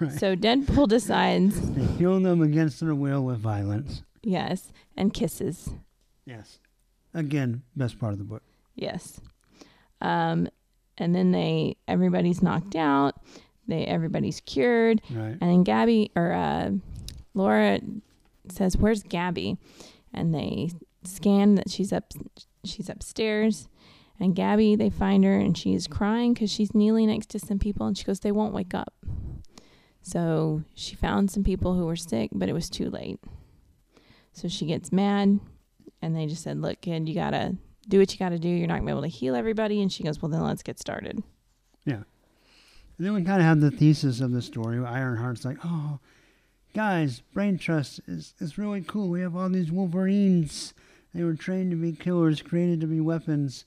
Right. 0.00 0.12
So 0.12 0.34
Deadpool 0.34 0.88
decides, 0.88 1.60
to 1.74 1.80
heal 1.96 2.18
them 2.18 2.42
against 2.42 2.80
their 2.80 2.94
will 2.94 3.22
with 3.24 3.38
violence. 3.38 4.02
yes, 4.22 4.72
and 4.96 5.14
kisses, 5.14 5.70
Yes. 6.26 6.58
Again, 7.14 7.62
best 7.76 7.98
part 8.00 8.12
of 8.12 8.18
the 8.18 8.24
book. 8.24 8.42
yes. 8.74 9.20
Um, 10.02 10.48
and 10.98 11.14
then 11.14 11.32
they 11.32 11.76
everybody's 11.88 12.42
knocked 12.42 12.76
out. 12.76 13.14
They 13.66 13.86
everybody's 13.86 14.40
cured. 14.40 15.00
Right. 15.10 15.38
And 15.40 15.40
then 15.40 15.62
Gabby 15.62 16.10
or 16.14 16.32
uh, 16.32 16.72
Laura 17.34 17.80
says, 18.48 18.76
"Where's 18.76 19.02
Gabby?" 19.02 19.56
And 20.12 20.34
they 20.34 20.70
scan 21.04 21.54
that 21.54 21.70
she's 21.70 21.92
up, 21.92 22.12
she's 22.64 22.90
upstairs. 22.90 23.68
And 24.20 24.36
Gabby, 24.36 24.76
they 24.76 24.90
find 24.90 25.24
her, 25.24 25.38
and 25.38 25.56
she's 25.56 25.86
crying 25.86 26.34
because 26.34 26.50
she's 26.52 26.74
kneeling 26.74 27.08
next 27.08 27.30
to 27.30 27.38
some 27.38 27.58
people, 27.58 27.86
and 27.86 27.96
she 27.96 28.04
goes, 28.04 28.20
"They 28.20 28.32
won't 28.32 28.54
wake 28.54 28.74
up." 28.74 28.92
So 30.02 30.62
she 30.74 30.96
found 30.96 31.30
some 31.30 31.44
people 31.44 31.74
who 31.74 31.86
were 31.86 31.96
sick, 31.96 32.30
but 32.32 32.48
it 32.48 32.52
was 32.52 32.68
too 32.68 32.90
late. 32.90 33.20
So 34.32 34.48
she 34.48 34.66
gets 34.66 34.92
mad, 34.92 35.40
and 36.00 36.16
they 36.16 36.26
just 36.26 36.42
said, 36.42 36.60
"Look, 36.60 36.82
kid, 36.82 37.08
you 37.08 37.14
gotta 37.14 37.56
do 37.88 37.98
what 37.98 38.12
you 38.12 38.18
gotta 38.18 38.38
do. 38.38 38.48
You're 38.48 38.68
not 38.68 38.74
gonna 38.74 38.86
be 38.86 38.92
able 38.92 39.02
to 39.02 39.08
heal 39.08 39.34
everybody." 39.34 39.80
And 39.82 39.92
she 39.92 40.02
goes, 40.02 40.20
"Well, 40.20 40.30
then 40.30 40.42
let's 40.42 40.62
get 40.62 40.78
started." 40.78 41.22
Yeah. 41.84 42.02
And 42.98 43.06
then 43.06 43.14
we 43.14 43.24
kind 43.24 43.40
of 43.40 43.46
have 43.46 43.60
the 43.60 43.70
thesis 43.70 44.20
of 44.20 44.32
the 44.32 44.42
story. 44.42 44.76
Ironheart's 44.76 45.44
like, 45.44 45.58
oh, 45.64 45.98
guys, 46.74 47.20
Brain 47.32 47.58
Trust 47.58 48.00
is, 48.06 48.34
is 48.38 48.58
really 48.58 48.82
cool. 48.82 49.08
We 49.08 49.22
have 49.22 49.34
all 49.34 49.48
these 49.48 49.72
Wolverines. 49.72 50.74
They 51.14 51.24
were 51.24 51.34
trained 51.34 51.70
to 51.72 51.76
be 51.76 51.92
killers, 51.92 52.42
created 52.42 52.80
to 52.80 52.86
be 52.86 53.00
weapons. 53.00 53.64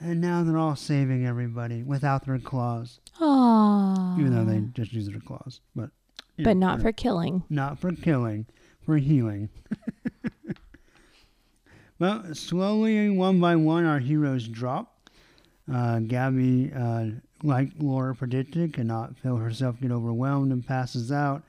And 0.00 0.20
now 0.20 0.42
they're 0.42 0.58
all 0.58 0.76
saving 0.76 1.24
everybody 1.24 1.82
without 1.82 2.26
their 2.26 2.38
claws. 2.38 3.00
Aww. 3.20 4.18
Even 4.18 4.34
though 4.34 4.44
they 4.44 4.60
just 4.72 4.92
use 4.92 5.08
their 5.08 5.20
claws. 5.20 5.60
But, 5.76 5.90
but 6.36 6.56
know, 6.56 6.66
not 6.66 6.82
for 6.82 6.90
killing. 6.90 7.44
Not 7.48 7.78
for 7.78 7.92
killing, 7.92 8.46
for 8.84 8.96
healing. 8.96 9.50
well, 11.98 12.34
slowly, 12.34 13.10
one 13.10 13.40
by 13.40 13.56
one, 13.56 13.84
our 13.84 13.98
heroes 13.98 14.48
drop. 14.48 15.08
Uh, 15.72 16.00
Gabby, 16.00 16.72
uh, 16.74 17.06
like 17.42 17.70
Laura 17.78 18.14
predicted, 18.14 18.74
cannot 18.74 19.16
feel 19.16 19.36
herself 19.36 19.80
get 19.80 19.90
overwhelmed 19.90 20.52
and 20.52 20.66
passes 20.66 21.10
out. 21.10 21.42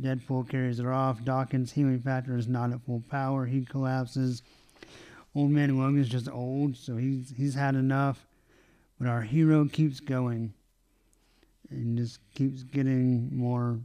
Deadpool 0.00 0.48
carries 0.48 0.78
her 0.78 0.92
off. 0.92 1.24
Daken's 1.24 1.72
healing 1.72 2.00
factor 2.00 2.36
is 2.36 2.48
not 2.48 2.72
at 2.72 2.82
full 2.82 3.02
power. 3.10 3.46
He 3.46 3.64
collapses. 3.64 4.42
Old 5.34 5.50
man 5.50 5.78
Logan's 5.78 6.08
just 6.08 6.28
old, 6.30 6.76
so 6.76 6.96
he's 6.96 7.32
he's 7.36 7.54
had 7.54 7.74
enough. 7.74 8.26
But 8.98 9.08
our 9.08 9.22
hero 9.22 9.66
keeps 9.66 10.00
going 10.00 10.52
and 11.70 11.98
just 11.98 12.20
keeps 12.34 12.62
getting 12.62 13.36
more 13.36 13.80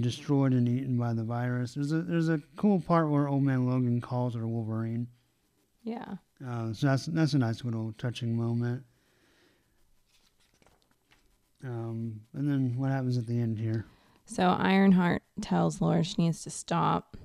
destroyed 0.00 0.52
and 0.52 0.68
eaten 0.68 0.96
by 0.98 1.12
the 1.12 1.24
virus. 1.24 1.74
There's 1.74 1.92
a 1.92 2.02
there's 2.02 2.28
a 2.28 2.40
cool 2.56 2.80
part 2.80 3.10
where 3.10 3.28
Old 3.28 3.42
Man 3.42 3.66
Logan 3.66 4.00
calls 4.00 4.34
her 4.34 4.46
Wolverine. 4.46 5.08
Yeah. 5.82 6.16
Uh, 6.46 6.72
so 6.72 6.86
that's 6.88 7.06
that's 7.06 7.34
a 7.34 7.38
nice 7.38 7.64
little 7.64 7.92
touching 7.98 8.36
moment. 8.36 8.84
Um, 11.64 12.20
and 12.34 12.48
then 12.48 12.74
what 12.76 12.90
happens 12.90 13.16
at 13.16 13.26
the 13.26 13.40
end 13.40 13.58
here? 13.58 13.86
So 14.26 14.48
Ironheart 14.48 15.22
tells 15.40 15.80
Laura 15.80 16.02
she 16.02 16.14
needs 16.18 16.42
to 16.44 16.50
stop. 16.50 17.16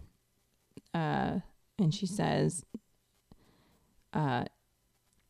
Uh, 0.93 1.39
and 1.77 1.93
she 1.93 2.05
says, 2.05 2.65
uh, 4.13 4.45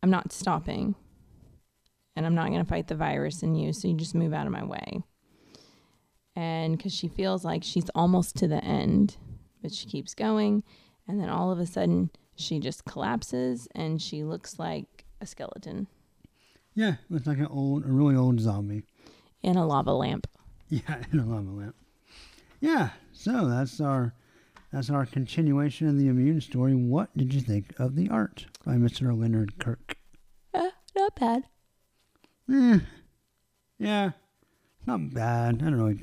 I'm 0.01 0.09
not 0.09 0.31
stopping. 0.31 0.95
And 2.15 2.25
I'm 2.25 2.35
not 2.35 2.49
going 2.49 2.63
to 2.63 2.69
fight 2.69 2.87
the 2.87 2.95
virus 2.95 3.43
in 3.43 3.55
you. 3.55 3.71
So 3.71 3.87
you 3.87 3.93
just 3.95 4.15
move 4.15 4.33
out 4.33 4.45
of 4.45 4.51
my 4.51 4.63
way. 4.63 5.01
And 6.35 6.77
because 6.77 6.93
she 6.93 7.07
feels 7.07 7.43
like 7.43 7.63
she's 7.63 7.89
almost 7.95 8.35
to 8.37 8.47
the 8.47 8.63
end, 8.63 9.17
but 9.61 9.73
she 9.73 9.87
keeps 9.87 10.13
going. 10.13 10.63
And 11.07 11.19
then 11.19 11.29
all 11.29 11.51
of 11.51 11.59
a 11.59 11.65
sudden, 11.65 12.11
she 12.35 12.59
just 12.59 12.85
collapses 12.85 13.67
and 13.75 14.01
she 14.01 14.23
looks 14.23 14.57
like 14.59 15.05
a 15.19 15.25
skeleton 15.25 15.87
Yeah, 16.75 16.95
looks 17.09 17.27
like 17.27 17.39
an 17.39 17.47
old, 17.47 17.83
a 17.85 17.89
really 17.91 18.15
old 18.15 18.39
zombie. 18.39 18.83
in 19.43 19.57
a 19.57 19.65
lava 19.67 19.91
lamp. 19.91 20.27
Yeah, 20.69 21.01
in 21.11 21.19
a 21.19 21.25
lava 21.25 21.49
lamp. 21.49 21.75
Yeah, 22.61 22.89
so 23.11 23.47
that's 23.47 23.81
our 23.81 24.13
that's 24.71 24.89
our 24.91 25.05
continuation 25.05 25.87
of 25.89 25.97
the 25.97 26.07
immune 26.07 26.39
story. 26.41 26.75
What 26.75 27.09
did 27.17 27.33
you 27.33 27.41
think 27.41 27.73
of 27.79 27.95
the 27.95 28.07
art 28.09 28.45
by 28.65 28.75
Mr. 28.75 29.17
Leonard 29.19 29.57
Kirk? 29.59 29.97
Uh, 30.53 30.69
not 30.95 31.15
bad. 31.15 31.43
Eh, 32.53 32.79
yeah, 33.79 34.11
not 34.85 35.11
bad. 35.13 35.55
I 35.55 35.57
don't 35.57 35.73
really. 35.75 35.99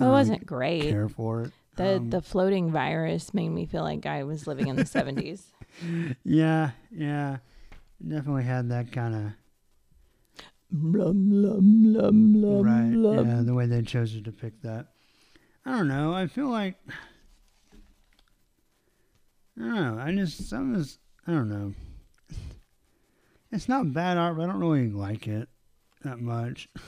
I 0.00 0.06
It 0.06 0.10
wasn't 0.10 0.46
great. 0.46 0.82
care 0.90 1.08
for 1.08 1.42
it. 1.42 1.52
The 1.76 1.96
Um, 1.96 2.10
the 2.10 2.22
floating 2.22 2.70
virus 2.70 3.34
made 3.34 3.48
me 3.50 3.66
feel 3.66 3.82
like 3.82 4.06
I 4.06 4.22
was 4.24 4.46
living 4.46 4.68
in 4.68 4.76
the 4.76 4.86
seventies. 4.86 5.46
Yeah, 6.24 6.70
yeah, 6.92 7.38
definitely 8.06 8.44
had 8.44 8.68
that 8.70 8.92
kind 8.92 9.14
of 9.14 9.32
Blum, 10.70 11.28
blum, 11.30 11.92
blum, 11.92 12.32
blum, 12.32 12.62
right. 12.64 12.92
blum. 12.92 13.26
Yeah, 13.26 13.42
the 13.42 13.54
way 13.54 13.66
they 13.66 13.82
chose 13.82 14.12
to 14.12 14.20
depict 14.20 14.62
that. 14.62 14.86
I 15.66 15.72
don't 15.72 15.88
know. 15.88 16.12
I 16.14 16.26
feel 16.28 16.48
like 16.48 16.76
I 19.58 19.60
don't 19.64 19.74
know. 19.74 19.98
I 20.00 20.14
just 20.14 20.48
some 20.48 20.74
is 20.76 20.98
I 21.26 21.32
don't 21.32 21.48
know. 21.48 21.72
It's 23.52 23.68
not 23.68 23.92
bad 23.92 24.16
art, 24.18 24.36
but 24.36 24.42
I 24.44 24.46
don't 24.46 24.58
really 24.60 24.90
like 24.90 25.28
it 25.28 25.48
that 26.02 26.20
much. 26.20 26.68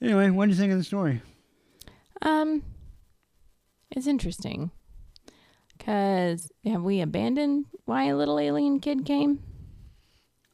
anyway, 0.00 0.30
what 0.30 0.46
do 0.46 0.50
you 0.52 0.56
think 0.56 0.72
of 0.72 0.78
the 0.78 0.84
story? 0.84 1.22
Um, 2.20 2.62
it's 3.90 4.06
interesting 4.06 4.70
because 5.76 6.50
have 6.64 6.82
we 6.82 7.00
abandoned 7.00 7.66
why 7.84 8.04
a 8.04 8.16
little 8.16 8.38
alien 8.38 8.80
kid 8.80 9.04
came? 9.04 9.42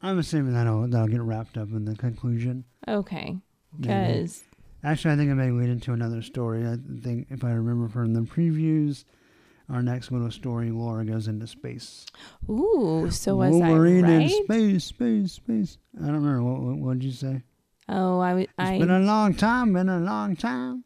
I'm 0.01 0.17
assuming 0.17 0.53
that'll 0.53 0.87
that'll 0.87 1.07
get 1.07 1.21
wrapped 1.21 1.57
up 1.57 1.69
in 1.69 1.85
the 1.85 1.95
conclusion. 1.95 2.65
Okay, 2.87 3.37
because 3.79 4.43
Actually, 4.83 5.13
I 5.13 5.17
think 5.17 5.29
it 5.29 5.35
may 5.35 5.51
lead 5.51 5.69
into 5.69 5.91
another 5.91 6.21
story. 6.21 6.65
I 6.65 6.77
think, 7.03 7.27
if 7.29 7.43
I 7.43 7.51
remember 7.51 7.89
from 7.89 8.13
the 8.13 8.21
previews, 8.21 9.03
our 9.67 9.81
next 9.81 10.09
little 10.09 10.31
story, 10.31 10.71
Laura 10.71 11.03
goes 11.03 11.27
into 11.27 11.47
space. 11.47 12.05
ooh, 12.49 13.09
so 13.11 13.35
was 13.35 13.51
Wolverine 13.51 14.05
I 14.05 14.21
in 14.21 14.29
space, 14.45 14.85
space, 14.85 15.33
space. 15.33 15.77
I 16.01 16.05
don't 16.05 16.15
remember 16.15 16.43
what 16.43 16.61
what, 16.61 16.77
what 16.77 16.93
did 16.99 17.03
you 17.03 17.11
say? 17.11 17.43
Oh, 17.91 18.19
I 18.19 18.29
w- 18.29 18.47
It's 18.59 18.79
been 18.79 18.89
a 18.91 18.99
long 18.99 19.33
time. 19.33 19.73
Been 19.73 19.89
a 19.89 19.99
long 19.99 20.35
time. 20.35 20.83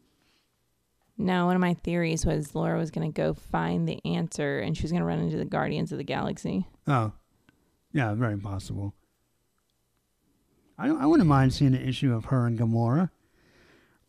no. 1.18 1.46
One 1.48 1.56
of 1.56 1.62
my 1.62 1.74
theories 1.74 2.26
was 2.26 2.56
Laura 2.56 2.78
was 2.80 2.92
going 2.92 3.12
to 3.12 3.16
go 3.16 3.34
find 3.34 3.88
the 3.88 4.00
answer 4.06 4.60
and 4.60 4.76
she 4.76 4.84
was 4.84 4.92
going 4.92 5.02
to 5.02 5.06
run 5.06 5.20
into 5.20 5.36
the 5.38 5.44
Guardians 5.46 5.92
of 5.92 5.98
the 5.98 6.04
Galaxy. 6.04 6.66
Oh, 6.88 7.12
yeah, 7.92 8.14
very 8.14 8.38
possible. 8.38 8.94
I 10.78 10.90
I 10.90 11.06
wouldn't 11.06 11.30
mind 11.30 11.54
seeing 11.54 11.76
an 11.76 11.88
issue 11.88 12.14
of 12.14 12.26
her 12.26 12.48
and 12.48 12.58
Gamora 12.58 13.10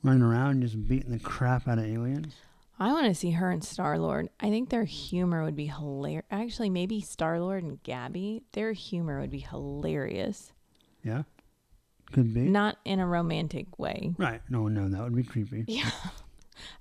running 0.02 0.22
around 0.22 0.62
just 0.62 0.86
beating 0.88 1.10
the 1.12 1.18
crap 1.18 1.66
out 1.68 1.78
of 1.78 1.84
aliens. 1.84 2.34
I 2.78 2.92
want 2.92 3.06
to 3.06 3.14
see 3.14 3.30
her 3.32 3.50
and 3.50 3.62
Star 3.62 3.98
Lord. 3.98 4.28
I 4.40 4.50
think 4.50 4.68
their 4.70 4.84
humor 4.84 5.44
would 5.44 5.54
be 5.56 5.66
hilarious. 5.66 6.24
Actually, 6.30 6.70
maybe 6.70 7.00
Star 7.00 7.38
Lord 7.40 7.62
and 7.62 7.82
Gabby. 7.82 8.42
Their 8.52 8.72
humor 8.72 9.20
would 9.20 9.30
be 9.30 9.38
hilarious. 9.38 10.52
Yeah, 11.04 11.22
could 12.12 12.32
be. 12.34 12.42
Not 12.42 12.76
in 12.84 13.00
a 13.00 13.06
romantic 13.06 13.78
way. 13.78 14.14
Right. 14.18 14.40
No, 14.48 14.68
no, 14.68 14.88
that 14.88 15.02
would 15.02 15.14
be 15.14 15.22
creepy. 15.24 15.64
Yeah. 15.68 15.90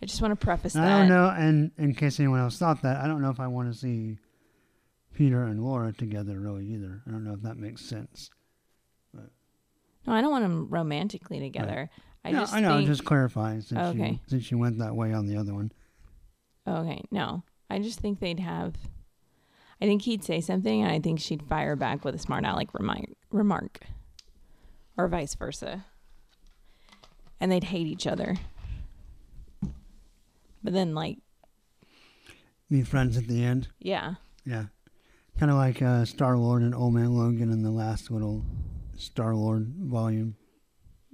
I 0.02 0.06
just 0.06 0.22
want 0.22 0.40
to 0.40 0.46
preface 0.46 0.76
I 0.76 0.82
that. 0.82 1.00
don't 1.00 1.10
know, 1.10 1.30
and 1.36 1.72
in 1.78 1.96
case 1.96 2.20
anyone 2.20 2.40
else 2.40 2.58
thought 2.60 2.84
that, 2.84 3.04
I 3.04 3.08
don't 3.08 3.22
know 3.22 3.32
if 3.32 3.40
I 3.40 3.48
want 3.48 3.74
to 3.74 3.78
see 3.78 4.18
Peter 5.16 5.44
and 5.44 5.64
Laura 5.64 5.92
together 5.92 6.40
really 6.40 6.66
either. 6.68 7.02
I 7.08 7.12
don't 7.12 7.24
know 7.24 7.34
if 7.34 7.42
that 7.42 7.58
makes 7.58 7.82
sense. 7.84 8.30
No, 9.14 10.14
I 10.14 10.22
don't 10.22 10.32
want 10.32 10.44
them 10.44 10.68
romantically 10.70 11.40
together. 11.40 11.90
I 12.26 12.32
no, 12.32 12.42
just 12.42 12.54
I 12.54 12.60
know. 12.60 12.76
think 12.78 12.88
Just 12.88 13.04
clarifying 13.06 13.62
since 13.62 13.80
Okay. 13.80 14.12
you 14.12 14.20
since 14.28 14.52
you 14.52 14.58
went 14.58 14.78
that 14.80 14.96
way 14.96 15.14
on 15.14 15.26
the 15.28 15.38
other 15.38 15.54
one. 15.54 15.72
Okay, 16.68 17.02
no. 17.10 17.44
I 17.70 17.80
just 17.80 18.00
think 18.00 18.20
they'd 18.20 18.40
have. 18.40 18.76
I 19.82 19.86
think 19.86 20.04
he'd 20.04 20.24
say 20.24 20.40
something, 20.40 20.82
and 20.84 20.92
I 20.92 21.00
think 21.00 21.20
she'd 21.20 21.44
fire 21.44 21.76
back 21.76 22.06
with 22.06 22.16
a 22.16 22.20
smart 22.20 22.46
aleck 22.46 22.74
remark, 22.74 23.06
remark, 23.32 23.80
or 24.98 25.08
vice 25.08 25.36
versa. 25.36 25.86
And 27.40 27.52
they'd 27.52 27.66
hate 27.66 27.88
each 27.88 28.08
other. 28.08 28.38
But 30.64 30.74
then, 30.74 30.96
like, 30.96 31.18
Be 32.70 32.84
friends 32.84 33.18
at 33.18 33.28
the 33.28 33.44
end. 33.44 33.68
yeah, 33.80 34.16
Yeah. 34.46 34.66
Kind 35.40 35.52
of 35.52 35.58
like 35.58 35.82
uh, 35.82 36.06
Star 36.06 36.38
Lord 36.38 36.62
and 36.62 36.76
Old 36.76 36.94
Man 36.94 37.12
Logan 37.16 37.52
in 37.52 37.64
the 37.64 37.72
last 37.72 38.12
little 38.12 38.46
Star 38.96 39.34
Lord 39.36 39.74
volume. 39.80 40.36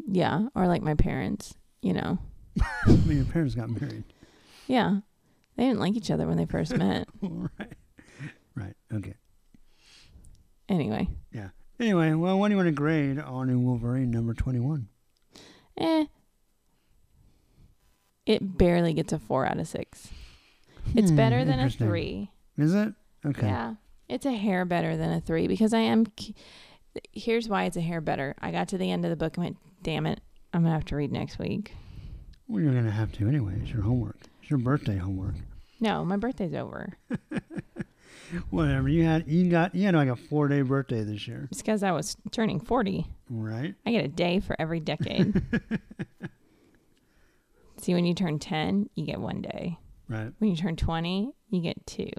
yeah, 0.07 0.47
or 0.55 0.67
like 0.67 0.81
my 0.81 0.93
parents, 0.93 1.55
you 1.81 1.93
know, 1.93 2.17
I 2.85 2.91
mean, 3.05 3.17
your 3.17 3.25
parents 3.25 3.55
got 3.55 3.69
married. 3.69 4.03
yeah, 4.67 4.99
they 5.55 5.63
didn't 5.63 5.79
like 5.79 5.95
each 5.95 6.11
other 6.11 6.27
when 6.27 6.35
they 6.35 6.45
first 6.45 6.75
met. 6.77 7.07
right. 7.21 7.73
Right. 8.55 8.75
Okay. 8.93 9.15
Anyway, 10.67 11.07
Anyway, 11.79 12.11
well, 12.13 12.37
what 12.37 12.47
do 12.49 12.53
you 12.53 12.57
want 12.57 12.67
to 12.67 12.71
grade 12.73 13.19
on 13.19 13.49
in 13.49 13.63
Wolverine 13.63 14.11
number 14.11 14.33
21? 14.33 14.87
eh, 15.77 16.05
it 18.25 18.57
barely 18.57 18.93
gets 18.93 19.13
a 19.13 19.19
four 19.19 19.45
out 19.45 19.57
of 19.59 19.67
six. 19.67 20.09
It's 20.93 21.09
Hmm, 21.09 21.15
better 21.15 21.45
than 21.45 21.59
a 21.59 21.69
three. 21.69 22.31
Is 22.57 22.73
it? 22.75 22.93
Okay. 23.25 23.47
Yeah, 23.47 23.75
it's 24.09 24.25
a 24.25 24.33
hair 24.33 24.65
better 24.65 24.97
than 24.97 25.11
a 25.11 25.21
three 25.21 25.47
because 25.47 25.73
I 25.73 25.79
am. 25.79 26.05
Here's 27.13 27.47
why 27.47 27.63
it's 27.65 27.77
a 27.77 27.81
hair 27.81 28.01
better. 28.01 28.35
I 28.39 28.51
got 28.51 28.67
to 28.69 28.77
the 28.77 28.91
end 28.91 29.05
of 29.05 29.09
the 29.09 29.15
book 29.15 29.37
and 29.37 29.45
went, 29.45 29.57
"Damn 29.83 30.05
it, 30.05 30.19
I'm 30.53 30.63
gonna 30.63 30.73
have 30.73 30.85
to 30.85 30.95
read 30.95 31.11
next 31.11 31.39
week." 31.39 31.73
Well, 32.47 32.61
you're 32.63 32.73
going 32.73 32.85
to 32.85 32.91
have 32.91 33.11
to 33.13 33.27
anyway. 33.27 33.59
It's 33.61 33.71
your 33.71 33.83
homework. 33.83 34.17
It's 34.41 34.49
your 34.49 34.57
birthday 34.57 34.97
homework. 34.97 35.35
No, 35.79 36.03
my 36.03 36.17
birthday's 36.17 36.55
over. 36.55 36.97
Whatever. 38.49 38.87
You 38.89 39.03
had 39.03 39.27
you 39.27 39.49
got 39.49 39.73
you 39.75 39.85
had 39.85 39.95
like 39.95 40.09
a 40.09 40.15
4-day 40.15 40.61
birthday 40.63 41.03
this 41.03 41.27
year, 41.27 41.47
It's 41.51 41.61
because 41.61 41.83
I 41.83 41.91
was 41.91 42.15
turning 42.31 42.59
40. 42.59 43.05
right? 43.29 43.75
I 43.85 43.91
get 43.91 44.05
a 44.05 44.09
day 44.09 44.39
for 44.39 44.55
every 44.59 44.79
decade. 44.79 45.41
See, 47.77 47.93
when 47.93 48.05
you 48.05 48.13
turn 48.13 48.39
10, 48.39 48.89
you 48.95 49.05
get 49.05 49.19
one 49.21 49.41
day. 49.41 49.77
Right. 50.09 50.31
When 50.39 50.49
you 50.49 50.55
turn 50.57 50.75
20, 50.75 51.31
you 51.49 51.61
get 51.61 51.85
two. 51.87 52.09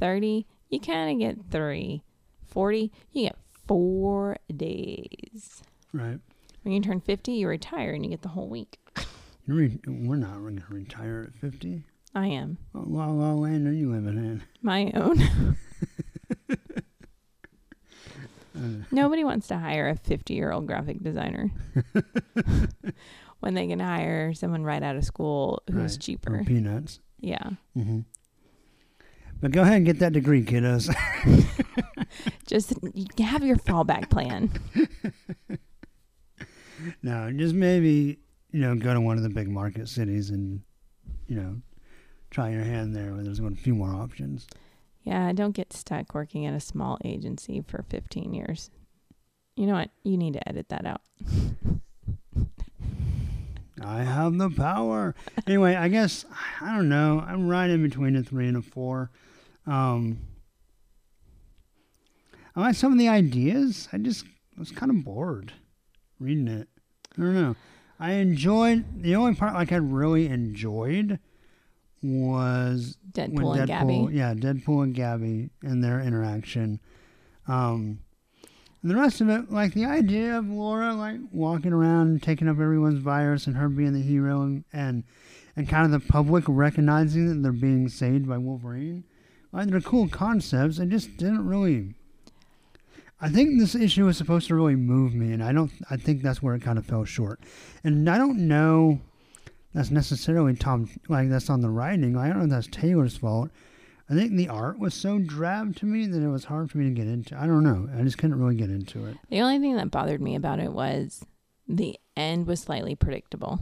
30, 0.00 0.46
you 0.68 0.80
kind 0.80 1.12
of 1.12 1.18
get 1.20 1.50
three. 1.50 2.02
40, 2.48 2.90
you 3.12 3.22
get 3.28 3.36
four 3.68 4.36
days. 4.54 5.62
Right. 5.92 6.18
When 6.62 6.74
you 6.74 6.80
turn 6.80 7.00
50, 7.00 7.32
you 7.32 7.46
retire 7.48 7.92
and 7.92 8.04
you 8.04 8.10
get 8.10 8.22
the 8.22 8.30
whole 8.30 8.48
week. 8.48 8.78
Re- 9.46 9.78
we're 9.86 10.16
not 10.16 10.38
going 10.40 10.56
to 10.56 10.64
retire 10.74 11.30
at 11.32 11.38
50. 11.40 11.84
I 12.14 12.26
am. 12.28 12.58
What 12.72 12.88
la 12.88 13.06
la 13.10 13.32
land 13.32 13.66
are 13.66 13.72
you 13.72 13.90
living 13.92 14.16
in? 14.16 14.42
My 14.62 14.90
own. 14.94 15.20
Uh, 18.56 18.84
Nobody 18.92 19.24
wants 19.24 19.48
to 19.48 19.58
hire 19.58 19.88
a 19.88 19.96
50 19.96 20.32
year 20.34 20.52
old 20.52 20.66
graphic 20.66 21.02
designer 21.02 21.50
when 23.40 23.54
they 23.54 23.66
can 23.66 23.80
hire 23.80 24.32
someone 24.32 24.62
right 24.62 24.82
out 24.82 24.94
of 24.96 25.04
school 25.04 25.62
who's 25.70 25.94
Right. 25.94 26.00
cheaper. 26.00 26.36
or 26.40 26.44
peanuts. 26.44 27.00
Yeah. 27.20 27.50
hmm 27.74 28.00
But 29.40 29.50
go 29.50 29.62
ahead 29.62 29.78
and 29.78 29.86
get 29.86 29.98
that 29.98 30.12
degree, 30.12 30.44
kiddos. 30.44 30.94
Just 32.46 32.74
have 33.18 33.42
your 33.42 33.56
fallback 33.56 34.08
plan. 34.08 34.50
no, 37.02 37.32
just 37.32 37.54
maybe, 37.54 38.18
you 38.52 38.60
know, 38.60 38.76
go 38.76 38.94
to 38.94 39.00
one 39.00 39.16
of 39.16 39.22
the 39.24 39.30
big 39.30 39.48
market 39.48 39.88
cities 39.88 40.30
and, 40.30 40.60
you 41.26 41.34
know, 41.36 41.56
try 42.34 42.50
your 42.50 42.64
hand 42.64 42.96
there 42.96 43.14
where 43.14 43.22
there's 43.22 43.38
a 43.38 43.50
few 43.52 43.76
more 43.76 43.94
options. 43.94 44.48
Yeah, 45.04 45.32
don't 45.32 45.52
get 45.52 45.72
stuck 45.72 46.14
working 46.14 46.46
at 46.46 46.54
a 46.54 46.60
small 46.60 46.98
agency 47.04 47.62
for 47.66 47.84
15 47.88 48.34
years. 48.34 48.70
You 49.54 49.66
know 49.66 49.74
what? 49.74 49.90
You 50.02 50.16
need 50.16 50.32
to 50.32 50.48
edit 50.48 50.68
that 50.70 50.84
out. 50.84 51.02
I 53.80 54.02
have 54.02 54.36
the 54.38 54.50
power. 54.50 55.14
anyway, 55.46 55.76
I 55.76 55.88
guess 55.88 56.24
I 56.60 56.74
don't 56.74 56.88
know. 56.88 57.24
I'm 57.24 57.46
right 57.48 57.70
in 57.70 57.82
between 57.82 58.16
a 58.16 58.22
three 58.22 58.48
and 58.48 58.56
a 58.56 58.62
four. 58.62 59.10
Um, 59.66 60.18
I 62.56 62.62
like 62.62 62.74
some 62.74 62.92
of 62.92 62.98
the 62.98 63.08
ideas. 63.08 63.88
I 63.92 63.98
just 63.98 64.24
was 64.58 64.72
kind 64.72 64.90
of 64.90 65.04
bored 65.04 65.52
reading 66.18 66.48
it. 66.48 66.68
I 67.16 67.20
don't 67.20 67.34
know. 67.34 67.54
I 68.00 68.12
enjoyed 68.12 69.02
the 69.02 69.14
only 69.14 69.34
part 69.34 69.54
like 69.54 69.70
I 69.70 69.76
really 69.76 70.26
enjoyed 70.26 71.20
was 72.04 72.98
Deadpool 73.12 73.42
when 73.42 73.58
and 73.60 73.66
Gabby. 73.66 74.08
yeah, 74.12 74.34
Deadpool 74.34 74.82
and 74.82 74.94
Gabby 74.94 75.48
and 75.62 75.82
their 75.82 76.00
interaction. 76.00 76.78
Um, 77.48 78.00
and 78.82 78.90
the 78.90 78.96
rest 78.96 79.22
of 79.22 79.30
it, 79.30 79.50
like 79.50 79.72
the 79.72 79.86
idea 79.86 80.36
of 80.36 80.46
Laura 80.46 80.92
like 80.92 81.16
walking 81.32 81.72
around 81.72 82.08
and 82.08 82.22
taking 82.22 82.46
up 82.46 82.60
everyone's 82.60 82.98
virus 82.98 83.46
and 83.46 83.56
her 83.56 83.70
being 83.70 83.94
the 83.94 84.02
hero 84.02 84.42
and 84.42 84.64
and, 84.72 85.04
and 85.56 85.66
kind 85.66 85.86
of 85.86 85.90
the 85.90 86.12
public 86.12 86.44
recognizing 86.46 87.28
that 87.28 87.42
they're 87.42 87.52
being 87.52 87.88
saved 87.88 88.28
by 88.28 88.36
Wolverine. 88.36 89.04
Like 89.50 89.68
they're 89.68 89.80
cool 89.80 90.08
concepts. 90.08 90.78
It 90.78 90.90
just 90.90 91.16
didn't 91.16 91.46
really. 91.46 91.94
I 93.20 93.30
think 93.30 93.58
this 93.58 93.74
issue 93.74 94.04
was 94.04 94.18
supposed 94.18 94.48
to 94.48 94.54
really 94.54 94.76
move 94.76 95.14
me, 95.14 95.32
and 95.32 95.42
I 95.42 95.52
don't. 95.52 95.72
I 95.88 95.96
think 95.96 96.20
that's 96.20 96.42
where 96.42 96.54
it 96.54 96.60
kind 96.60 96.78
of 96.78 96.84
fell 96.84 97.06
short. 97.06 97.40
And 97.82 98.10
I 98.10 98.18
don't 98.18 98.46
know 98.46 99.00
that's 99.74 99.90
necessarily 99.90 100.54
Tom 100.54 100.88
like 101.08 101.28
that's 101.28 101.50
on 101.50 101.60
the 101.60 101.70
writing. 101.70 102.16
I 102.16 102.28
don't 102.28 102.38
know 102.38 102.44
if 102.44 102.50
that's 102.50 102.66
Taylor's 102.68 103.16
fault. 103.16 103.50
I 104.08 104.14
think 104.14 104.32
the 104.32 104.48
art 104.48 104.78
was 104.78 104.92
so 104.94 105.18
drab 105.18 105.76
to 105.76 105.86
me 105.86 106.06
that 106.06 106.22
it 106.22 106.28
was 106.28 106.44
hard 106.44 106.70
for 106.70 106.76
me 106.78 106.84
to 106.84 106.90
get 106.94 107.06
into. 107.06 107.38
I 107.40 107.46
don't 107.46 107.62
know. 107.64 107.88
I 107.98 108.02
just 108.02 108.18
couldn't 108.18 108.38
really 108.38 108.54
get 108.54 108.68
into 108.70 109.06
it. 109.06 109.16
The 109.30 109.40
only 109.40 109.58
thing 109.58 109.76
that 109.76 109.90
bothered 109.90 110.20
me 110.20 110.34
about 110.34 110.60
it 110.60 110.72
was 110.72 111.24
the 111.66 111.98
end 112.16 112.46
was 112.46 112.60
slightly 112.60 112.94
predictable. 112.94 113.60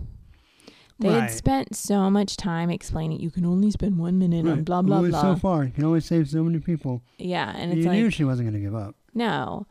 They 0.99 1.09
Right. 1.09 1.21
had 1.23 1.31
spent 1.31 1.75
so 1.77 2.11
much 2.11 2.37
time 2.37 2.71
explaining 2.71 3.21
you 3.21 3.31
can 3.31 3.45
only 3.47 3.71
spend 3.71 3.99
one 3.99 4.19
minute 4.19 4.45
on 4.47 4.57
Right. 4.57 4.65
blah 4.65 4.83
blah 4.83 4.99
Only 4.99 5.11
blah. 5.11 5.21
So 5.23 5.37
far, 5.37 5.65
you 5.65 5.71
can 5.71 5.85
only 5.85 6.01
save 6.01 6.29
so 6.29 6.43
many 6.45 6.59
people. 6.59 7.03
yeah, 7.19 7.53
and 7.57 7.77
you 7.77 7.85
like 7.85 7.93
knew 7.93 8.11
she 8.11 8.25
wasn't 8.25 8.49
going 8.51 8.61
to 8.61 8.65
give 8.69 8.75
up. 8.75 8.97
no, 9.15 9.67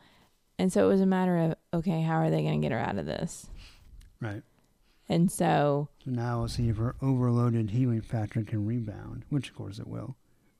and 0.58 0.72
so 0.72 0.84
it 0.86 0.88
was 0.88 1.00
a 1.02 1.06
matter 1.06 1.36
of 1.38 1.54
okay, 1.74 2.00
how 2.02 2.14
are 2.16 2.30
they 2.30 2.42
going 2.42 2.60
to 2.60 2.64
get 2.64 2.72
her 2.72 2.78
out 2.78 2.98
of 2.98 3.06
this? 3.06 3.48
Right. 4.20 4.42
And 5.12 5.30
so 5.30 5.88
now 6.06 6.38
we'll 6.38 6.48
see 6.48 6.70
if 6.70 6.78
her 6.78 6.96
overloaded 7.02 7.68
healing 7.70 8.00
factor 8.00 8.42
can 8.42 8.64
rebound, 8.64 9.24
which 9.28 9.50
of 9.50 9.54
course 9.54 9.78
it 9.78 9.86
will. 9.86 10.16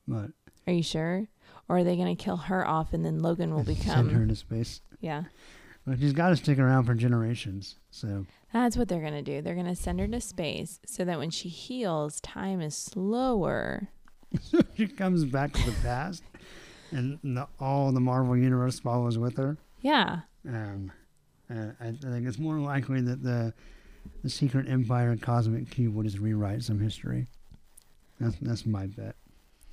But 0.07 0.29
Are 0.67 0.73
you 0.73 0.83
sure? 0.83 1.27
Or 1.67 1.77
are 1.79 1.83
they 1.83 1.95
going 1.95 2.15
to 2.15 2.23
kill 2.23 2.37
her 2.37 2.67
off 2.67 2.93
and 2.93 3.03
then 3.03 3.19
Logan 3.19 3.53
will 3.55 3.63
become 3.75 3.95
send 4.07 4.11
her 4.11 4.21
into 4.21 4.35
space. 4.35 4.81
Yeah, 5.01 5.23
But 5.87 5.99
she's 5.99 6.13
got 6.13 6.29
to 6.29 6.35
stick 6.35 6.59
around 6.59 6.83
for 6.85 6.93
generations. 6.93 7.75
So 7.89 8.27
that's 8.53 8.77
what 8.77 8.87
they're 8.89 9.01
going 9.01 9.13
to 9.13 9.23
do. 9.23 9.41
They're 9.41 9.55
going 9.55 9.65
to 9.65 9.75
send 9.75 9.99
her 9.99 10.07
to 10.07 10.21
space 10.21 10.79
so 10.85 11.03
that 11.03 11.17
when 11.17 11.31
she 11.31 11.49
heals, 11.49 12.21
time 12.21 12.61
is 12.61 12.75
slower. 12.77 13.89
she 14.77 14.87
comes 14.87 15.25
back 15.25 15.51
to 15.53 15.65
the 15.65 15.75
past, 15.81 16.23
and 16.91 17.17
the, 17.23 17.47
all 17.59 17.91
the 17.91 17.99
Marvel 17.99 18.37
universe 18.37 18.79
follows 18.79 19.17
with 19.17 19.35
her. 19.37 19.57
Yeah, 19.81 20.19
Um, 20.47 20.91
uh, 21.49 21.71
I, 21.81 21.87
I 21.87 21.91
think 21.91 22.27
it's 22.27 22.39
more 22.39 22.57
likely 22.59 23.01
that 23.01 23.21
the 23.21 23.53
the 24.23 24.29
secret 24.29 24.67
empire 24.69 25.11
and 25.11 25.21
cosmic 25.21 25.69
cube 25.69 25.93
will 25.93 26.03
just 26.03 26.17
rewrite 26.19 26.63
some 26.63 26.79
history. 26.79 27.27
That's 28.19 28.35
that's 28.41 28.65
my 28.65 28.87
bet. 28.87 29.15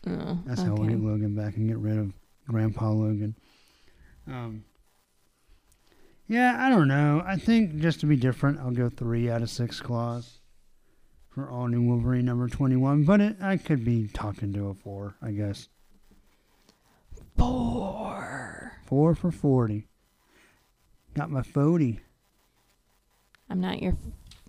Oh, 0.06 0.38
That's 0.46 0.62
how 0.62 0.74
we'll 0.74 0.88
get 0.88 1.00
Logan 1.00 1.34
back 1.34 1.56
and 1.56 1.68
get 1.68 1.78
rid 1.78 1.98
of 1.98 2.12
Grandpa 2.48 2.90
Logan. 2.90 3.34
Um, 4.26 4.64
yeah, 6.26 6.56
I 6.58 6.70
don't 6.70 6.88
know. 6.88 7.22
I 7.26 7.36
think 7.36 7.76
just 7.80 8.00
to 8.00 8.06
be 8.06 8.16
different, 8.16 8.60
I'll 8.60 8.70
go 8.70 8.88
three 8.88 9.28
out 9.30 9.42
of 9.42 9.50
six 9.50 9.80
claws 9.80 10.38
for 11.28 11.50
all 11.50 11.68
new 11.68 11.82
Wolverine 11.82 12.24
number 12.24 12.48
twenty-one. 12.48 13.04
But 13.04 13.20
it, 13.20 13.36
I 13.42 13.56
could 13.56 13.84
be 13.84 14.08
talking 14.08 14.52
to 14.54 14.68
a 14.68 14.74
four, 14.74 15.16
I 15.20 15.32
guess. 15.32 15.68
Four. 17.36 18.72
Four 18.86 19.14
for 19.14 19.30
forty. 19.30 19.86
Got 21.14 21.30
my 21.30 21.42
forty. 21.42 22.00
I'm 23.48 23.60
not 23.60 23.82
your. 23.82 23.96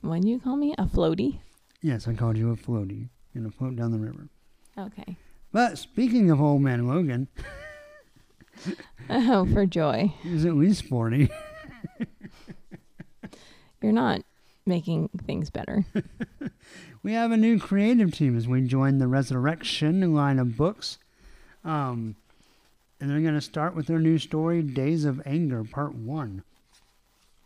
When 0.02 0.26
you 0.26 0.40
call 0.40 0.58
me 0.58 0.74
a 0.78 0.86
floaty? 0.86 1.40
Yes, 1.82 2.08
I 2.08 2.14
called 2.14 2.38
you 2.38 2.52
a 2.52 2.56
floaty. 2.56 3.10
Gonna 3.36 3.52
float 3.52 3.76
down 3.76 3.92
the 3.92 4.00
river. 4.00 4.28
Okay. 4.78 5.18
But 5.52 5.78
speaking 5.78 6.30
of 6.32 6.42
old 6.42 6.62
man 6.62 6.88
Logan, 6.88 7.28
Oh, 9.10 9.46
for 9.52 9.66
joy! 9.66 10.14
he's 10.22 10.46
at 10.46 10.56
least 10.56 10.86
forty. 10.86 11.30
You're 13.82 13.92
not 13.92 14.22
making 14.66 15.10
things 15.26 15.50
better. 15.50 15.86
We 17.04 17.14
have 17.14 17.32
a 17.32 17.38
new 17.38 17.58
creative 17.60 18.12
team 18.14 18.38
as 18.38 18.48
we 18.48 18.62
join 18.62 19.00
the 19.00 19.06
ResurreXion 19.06 20.14
line 20.14 20.38
of 20.38 20.56
books. 20.56 21.00
Um, 21.66 22.16
and 23.00 23.10
they're 23.10 23.22
going 23.22 23.34
to 23.34 23.42
start 23.42 23.76
with 23.76 23.88
their 23.88 23.98
new 23.98 24.20
story, 24.20 24.62
Days 24.62 25.04
of 25.04 25.20
Anger, 25.26 25.64
Part 25.64 25.96
1. 25.96 26.44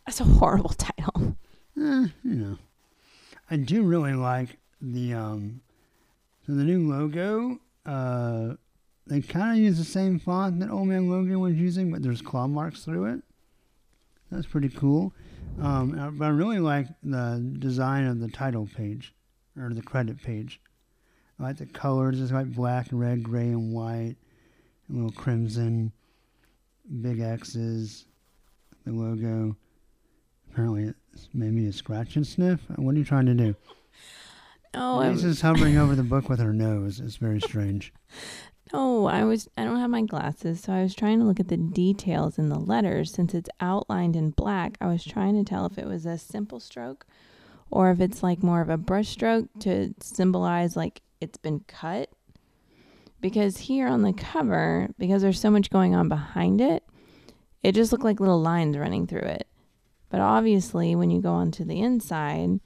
That's 0.04 0.20
a 0.20 0.24
horrible 0.24 0.68
title. 0.76 1.38
Eh, 1.78 2.06
you 2.24 2.34
know, 2.34 2.58
I 3.50 3.56
do 3.56 3.82
really 3.82 4.14
like 4.14 4.56
the 4.80 5.14
um, 5.14 5.60
so 6.46 6.52
the 6.52 6.64
new 6.64 6.88
logo. 6.88 7.58
Uh, 7.84 8.54
they 9.06 9.20
kind 9.20 9.52
of 9.52 9.62
use 9.62 9.78
the 9.78 9.84
same 9.84 10.18
font 10.18 10.58
that 10.60 10.70
Old 10.70 10.88
Man 10.88 11.08
Logan 11.08 11.40
was 11.40 11.54
using, 11.54 11.90
but 11.92 12.02
there's 12.02 12.22
claw 12.22 12.46
marks 12.46 12.84
through 12.84 13.06
it. 13.06 13.22
That's 14.30 14.46
pretty 14.46 14.68
cool. 14.70 15.12
Um, 15.60 16.16
but 16.18 16.24
I 16.24 16.28
really 16.28 16.58
like 16.58 16.88
the 17.02 17.54
design 17.58 18.06
of 18.06 18.20
the 18.20 18.28
title 18.28 18.68
page 18.74 19.14
or 19.58 19.72
the 19.72 19.82
credit 19.82 20.22
page. 20.22 20.60
I 21.38 21.44
like 21.44 21.58
the 21.58 21.66
colors. 21.66 22.20
It's 22.20 22.32
like 22.32 22.52
black, 22.52 22.88
red, 22.90 23.22
gray, 23.22 23.48
and 23.48 23.72
white. 23.72 24.16
A 24.88 24.92
little 24.92 25.12
crimson, 25.12 25.92
big 27.00 27.20
X's, 27.20 28.06
the 28.84 28.92
logo. 28.92 29.56
Apparently, 30.56 30.94
it's 31.12 31.28
maybe 31.34 31.66
a 31.66 31.72
scratch 31.72 32.16
and 32.16 32.26
sniff. 32.26 32.60
What 32.76 32.94
are 32.94 32.98
you 32.98 33.04
trying 33.04 33.26
to 33.26 33.34
do? 33.34 33.54
No, 34.72 35.00
I, 35.00 35.10
Lisa's 35.10 35.42
hovering 35.42 35.76
over 35.76 35.94
the 35.94 36.02
book 36.14 36.30
with 36.30 36.38
her 36.38 36.54
nose. 36.54 36.98
It's 36.98 37.16
very 37.16 37.42
strange. 37.42 37.92
no, 38.72 39.04
I 39.04 39.24
was. 39.24 39.50
I 39.58 39.64
don't 39.64 39.78
have 39.80 39.90
my 39.90 40.00
glasses, 40.00 40.60
so 40.60 40.72
I 40.72 40.82
was 40.82 40.94
trying 40.94 41.18
to 41.18 41.26
look 41.26 41.40
at 41.40 41.48
the 41.48 41.58
details 41.58 42.38
in 42.38 42.48
the 42.48 42.58
letters. 42.58 43.12
Since 43.12 43.34
it's 43.34 43.50
outlined 43.60 44.16
in 44.16 44.30
black, 44.30 44.78
I 44.80 44.86
was 44.86 45.04
trying 45.04 45.34
to 45.34 45.44
tell 45.44 45.66
if 45.66 45.76
it 45.76 45.86
was 45.86 46.06
a 46.06 46.16
simple 46.16 46.58
stroke, 46.58 47.04
or 47.70 47.90
if 47.90 48.00
it's 48.00 48.22
like 48.22 48.42
more 48.42 48.62
of 48.62 48.70
a 48.70 48.78
brush 48.78 49.08
stroke 49.08 49.50
to 49.60 49.94
symbolize 50.00 50.74
like 50.74 51.02
it's 51.20 51.36
been 51.36 51.60
cut. 51.68 52.08
Because 53.20 53.58
here 53.58 53.88
on 53.88 54.00
the 54.00 54.14
cover, 54.14 54.88
because 54.98 55.20
there's 55.20 55.38
so 55.38 55.50
much 55.50 55.68
going 55.68 55.94
on 55.94 56.08
behind 56.08 56.62
it, 56.62 56.82
it 57.62 57.72
just 57.72 57.92
looked 57.92 58.04
like 58.04 58.20
little 58.20 58.40
lines 58.40 58.78
running 58.78 59.06
through 59.06 59.20
it. 59.20 59.46
But 60.08 60.20
obviously, 60.20 60.94
when 60.94 61.10
you 61.10 61.20
go 61.20 61.32
onto 61.32 61.64
the 61.64 61.80
inside, 61.80 62.60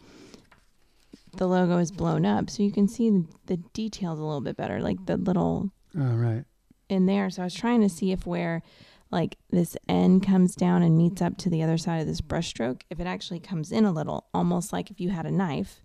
the 1.37 1.47
logo 1.47 1.79
is 1.79 1.91
blown 1.93 2.27
up, 2.27 2.51
so 2.51 2.63
you 2.63 2.73
can 2.73 2.87
see 2.89 3.25
the, 3.47 3.57
details 3.73 4.19
a 4.19 4.23
little 4.23 4.41
bit 4.41 4.57
better, 4.57 4.81
like 4.81 5.07
the 5.07 5.17
little 5.17 5.71
Oh, 5.97 6.15
right. 6.17 6.45
in 6.89 7.07
there. 7.07 7.31
So 7.31 7.43
I 7.43 7.47
was 7.47 7.55
trying 7.55 7.81
to 7.83 7.89
see 7.89 8.13
if 8.13 8.27
where 8.27 8.63
like 9.11 9.37
this 9.51 9.77
end 9.89 10.25
comes 10.25 10.55
down 10.55 10.83
and 10.83 10.97
meets 10.97 11.21
up 11.23 11.37
to 11.39 11.51
the 11.51 11.63
other 11.63 11.77
side 11.79 12.01
of 12.01 12.07
this 12.07 12.21
brushstroke, 12.21 12.83
if 12.91 13.01
it 13.01 13.07
actually 13.07 13.41
comes 13.41 13.73
in 13.73 13.85
a 13.85 13.91
little, 13.93 14.27
almost 14.35 14.73
like 14.73 14.91
if 14.91 15.01
you 15.01 15.11
had 15.11 15.27
a 15.27 15.31
knife 15.33 15.81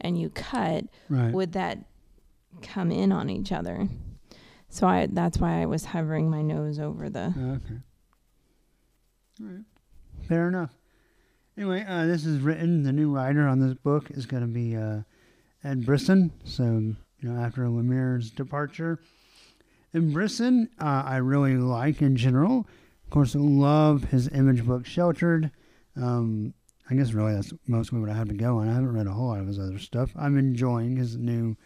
and 0.00 0.20
you 0.20 0.28
cut, 0.30 0.84
Right. 1.08 1.32
would 1.32 1.52
that 1.52 1.78
come 2.62 2.90
in 2.92 3.10
on 3.10 3.28
each 3.30 3.50
other? 3.52 3.88
So 4.68 4.86
I 4.86 5.06
that's 5.10 5.38
why 5.38 5.62
I 5.62 5.66
was 5.66 5.86
hovering 5.86 6.30
my 6.30 6.42
nose 6.42 6.78
over 6.78 7.08
the 7.08 7.32
Oh, 7.36 7.50
okay. 7.54 7.80
All 9.40 9.46
right. 9.46 9.64
Fair 10.28 10.48
enough. 10.48 10.76
Anyway, 11.56 11.84
uh, 11.88 12.04
this 12.06 12.26
is 12.26 12.40
written. 12.40 12.82
The 12.82 12.92
new 12.92 13.10
writer 13.10 13.48
on 13.48 13.60
this 13.60 13.74
book 13.74 14.10
is 14.10 14.26
going 14.26 14.42
to 14.42 14.46
be 14.46 14.76
uh, 14.76 15.00
Ed 15.64 15.86
Brisson. 15.86 16.32
So, 16.44 16.64
you 16.64 16.96
know, 17.22 17.40
after 17.40 17.62
Lemire's 17.62 18.30
departure. 18.30 19.00
And 19.94 20.12
Brisson, 20.12 20.68
uh, 20.78 21.02
I 21.06 21.16
really 21.16 21.56
like 21.56 22.02
in 22.02 22.14
general. 22.14 22.68
Of 23.04 23.10
course, 23.10 23.34
I 23.34 23.38
love 23.38 24.04
his 24.04 24.28
image 24.28 24.66
book, 24.66 24.84
Sheltered. 24.84 25.50
Um, 25.96 26.52
I 26.90 26.94
guess 26.94 27.12
really 27.12 27.34
that's 27.34 27.52
mostly 27.66 27.98
what 27.98 28.10
I 28.10 28.14
have 28.14 28.28
to 28.28 28.34
go 28.34 28.58
on. 28.58 28.68
I 28.68 28.74
haven't 28.74 28.92
read 28.92 29.06
a 29.06 29.12
whole 29.12 29.28
lot 29.28 29.40
of 29.40 29.46
his 29.46 29.58
other 29.58 29.78
stuff. 29.78 30.10
I'm 30.14 30.36
enjoying 30.36 30.96
his 30.96 31.16
new 31.16 31.56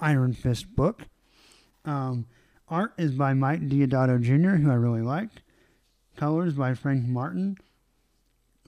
Iron 0.00 0.34
Fist 0.34 0.76
book. 0.76 1.02
Um, 1.86 2.26
art 2.68 2.92
is 2.98 3.12
by 3.12 3.32
Mike 3.32 3.68
Deodato 3.68 4.20
Jr., 4.20 4.56
who 4.56 4.70
I 4.70 4.74
really 4.74 5.02
like. 5.02 5.30
Colors 6.16 6.52
by 6.52 6.74
Frank 6.74 7.06
Martin. 7.06 7.56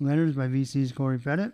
Letters 0.01 0.35
by 0.35 0.49
VC's 0.49 0.93
Cory 0.93 1.19
Petit. 1.19 1.53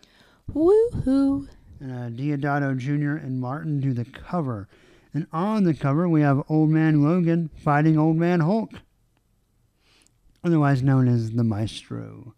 woohoo. 0.53 1.49
And 1.81 1.93
uh, 1.93 2.23
Deodato 2.23 2.77
Jr. 2.77 3.17
and 3.25 3.41
Martin 3.41 3.81
do 3.81 3.93
the 3.93 4.05
cover. 4.05 4.69
And 5.15 5.27
on 5.33 5.65
the 5.65 5.75
cover, 5.75 6.09
we 6.09 6.21
have 6.23 6.43
Old 6.49 6.71
Man 6.71 7.03
Logan 7.03 7.51
fighting 7.57 7.99
Old 7.99 8.17
Man 8.17 8.41
Hulk, 8.41 8.71
otherwise 10.45 10.83
known 10.83 11.09
as 11.09 11.33
the 11.33 11.45
Maestro. 11.45 12.35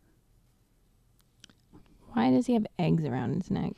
Why 2.12 2.30
does 2.30 2.46
he 2.46 2.54
have 2.54 2.66
eggs 2.78 3.04
around 3.04 3.34
his 3.34 3.50
neck? 3.50 3.72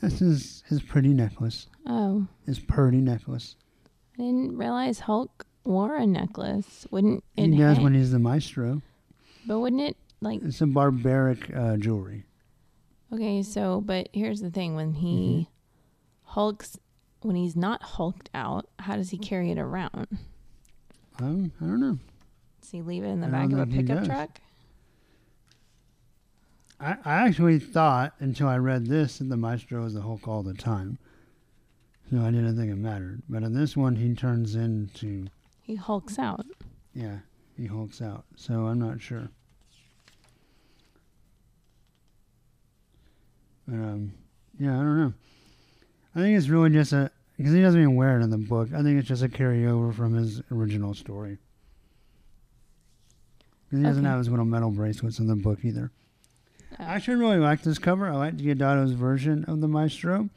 This 0.00 0.22
is 0.22 0.62
his 0.68 0.80
pretty 0.82 1.12
necklace. 1.12 1.66
Oh, 1.86 2.26
His 2.46 2.58
purdy 2.58 2.98
necklace. 2.98 3.56
I 4.18 4.22
didn't 4.22 4.56
realize 4.56 5.00
Hulk 5.00 5.44
wore 5.64 5.96
a 5.96 6.06
necklace. 6.06 6.86
Wouldn't 6.90 7.22
it? 7.36 7.50
He 7.50 7.56
does 7.58 7.76
hang- 7.76 7.84
when 7.84 7.94
he's 7.94 8.10
the 8.12 8.18
Maestro. 8.18 8.80
but 9.46 9.58
wouldn't 9.60 9.82
it 9.82 9.96
like 10.20 10.42
It's 10.42 10.60
a 10.60 10.66
barbaric 10.66 11.54
uh, 11.54 11.76
jewelry. 11.76 12.24
Okay, 13.12 13.42
so 13.42 13.80
but 13.80 14.08
here's 14.12 14.40
the 14.40 14.50
thing: 14.50 14.74
when 14.74 14.92
he 14.94 15.48
Mm-hmm. 15.48 16.32
hulks, 16.34 16.78
when 17.22 17.36
he's 17.36 17.56
not 17.56 17.82
hulked 17.82 18.30
out, 18.34 18.68
how 18.78 18.96
does 18.96 19.10
he 19.10 19.18
carry 19.18 19.50
it 19.50 19.58
around? 19.58 20.06
Um, 21.18 21.52
I 21.60 21.64
don't 21.64 21.80
know. 21.80 21.98
Does 22.60 22.70
he 22.70 22.82
leave 22.82 23.02
it 23.04 23.08
in 23.08 23.20
the 23.20 23.26
I 23.26 23.30
back 23.30 23.52
of 23.52 23.58
a 23.58 23.66
pickup 23.66 24.04
truck? 24.04 24.40
I, 26.80 26.92
I 27.04 27.26
actually 27.28 27.58
thought 27.58 28.14
until 28.20 28.48
I 28.48 28.56
read 28.56 28.86
this 28.86 29.18
that 29.18 29.28
the 29.28 29.36
Maestro 29.36 29.82
was 29.82 29.94
the 29.94 30.00
Hulk 30.02 30.26
all 30.26 30.42
the 30.42 30.54
time. 30.54 30.98
So 32.10 32.18
I 32.20 32.30
didn't 32.30 32.56
think 32.56 32.70
it 32.72 32.76
mattered. 32.76 33.22
But 33.28 33.42
in 33.42 33.54
this 33.54 33.76
one, 33.76 33.96
he 33.96 34.14
turns 34.14 34.54
into, 34.54 35.26
He 35.62 35.74
hulks 35.76 36.18
out. 36.18 36.44
yeah, 36.94 37.18
he 37.56 37.66
hulks 37.66 38.00
out. 38.02 38.24
So 38.36 38.66
I'm 38.66 38.78
not 38.78 39.00
sure. 39.00 39.28
But, 43.70 43.76
um, 43.76 44.12
yeah, 44.58 44.72
I 44.74 44.82
don't 44.82 44.98
know. 44.98 45.12
I 46.16 46.18
think 46.18 46.36
it's 46.36 46.48
really 46.48 46.70
just 46.70 46.92
a, 46.92 47.10
because 47.36 47.52
he 47.52 47.62
doesn't 47.62 47.80
even 47.80 47.94
wear 47.94 48.18
it 48.18 48.24
in 48.24 48.30
the 48.30 48.36
book. 48.38 48.68
I 48.74 48.82
think 48.82 48.98
it's 48.98 49.06
just 49.08 49.22
a 49.22 49.28
carryover 49.28 49.94
from 49.94 50.14
his 50.14 50.42
original 50.50 50.92
story. 50.92 51.38
He 53.70 53.80
doesn't 53.80 54.04
have 54.04 54.18
his 54.18 54.28
little 54.28 54.44
metal 54.44 54.70
bracelets 54.72 55.20
in 55.20 55.28
the 55.28 55.36
book 55.36 55.60
either. 55.64 55.92
Oh. 56.72 56.84
I 56.84 56.94
actually 56.94 57.16
really 57.18 57.36
like 57.38 57.62
this 57.62 57.78
cover. 57.78 58.08
I 58.08 58.16
like 58.16 58.36
Deodato's 58.36 58.92
version 58.92 59.44
of 59.44 59.60
the 59.60 59.68
Maestro. 59.68 60.28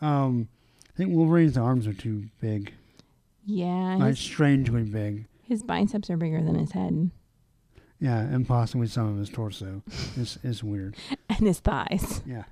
Um, 0.00 0.46
I 0.94 0.96
think 0.96 1.10
Wolverine's 1.12 1.58
arms 1.58 1.88
are 1.88 1.92
too 1.92 2.26
big, 2.40 2.72
Yeah, 3.44 3.96
like 3.98 4.10
his, 4.10 4.20
strangely 4.20 4.84
big. 4.84 5.26
his 5.42 5.64
biceps 5.64 6.08
are 6.10 6.16
bigger 6.16 6.40
than 6.42 6.54
his 6.54 6.70
head 6.72 7.10
Yeah, 7.98 8.20
and 8.20 8.46
possibly 8.46 8.86
some 8.86 9.08
of 9.08 9.18
his 9.18 9.28
torso. 9.28 9.82
It's 10.16 10.38
it's 10.44 10.62
weird. 10.62 10.94
and 11.28 11.38
his 11.40 11.58
thighs. 11.58 12.22
Yeah, 12.24 12.44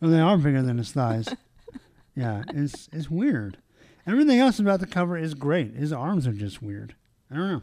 well, 0.00 0.10
they 0.10 0.20
are 0.20 0.38
bigger 0.38 0.62
than 0.62 0.78
his 0.78 0.92
thighs. 0.92 1.28
Yeah, 2.14 2.42
it's 2.52 2.88
it's 2.92 3.08
weird. 3.08 3.58
Everything 4.04 4.40
else 4.40 4.58
about 4.58 4.80
the 4.80 4.88
cover 4.88 5.16
is 5.16 5.34
great. 5.34 5.76
His 5.76 5.92
arms 5.92 6.26
are 6.26 6.32
just 6.32 6.60
weird. 6.60 6.96
I 7.30 7.36
don't 7.36 7.48
know. 7.48 7.62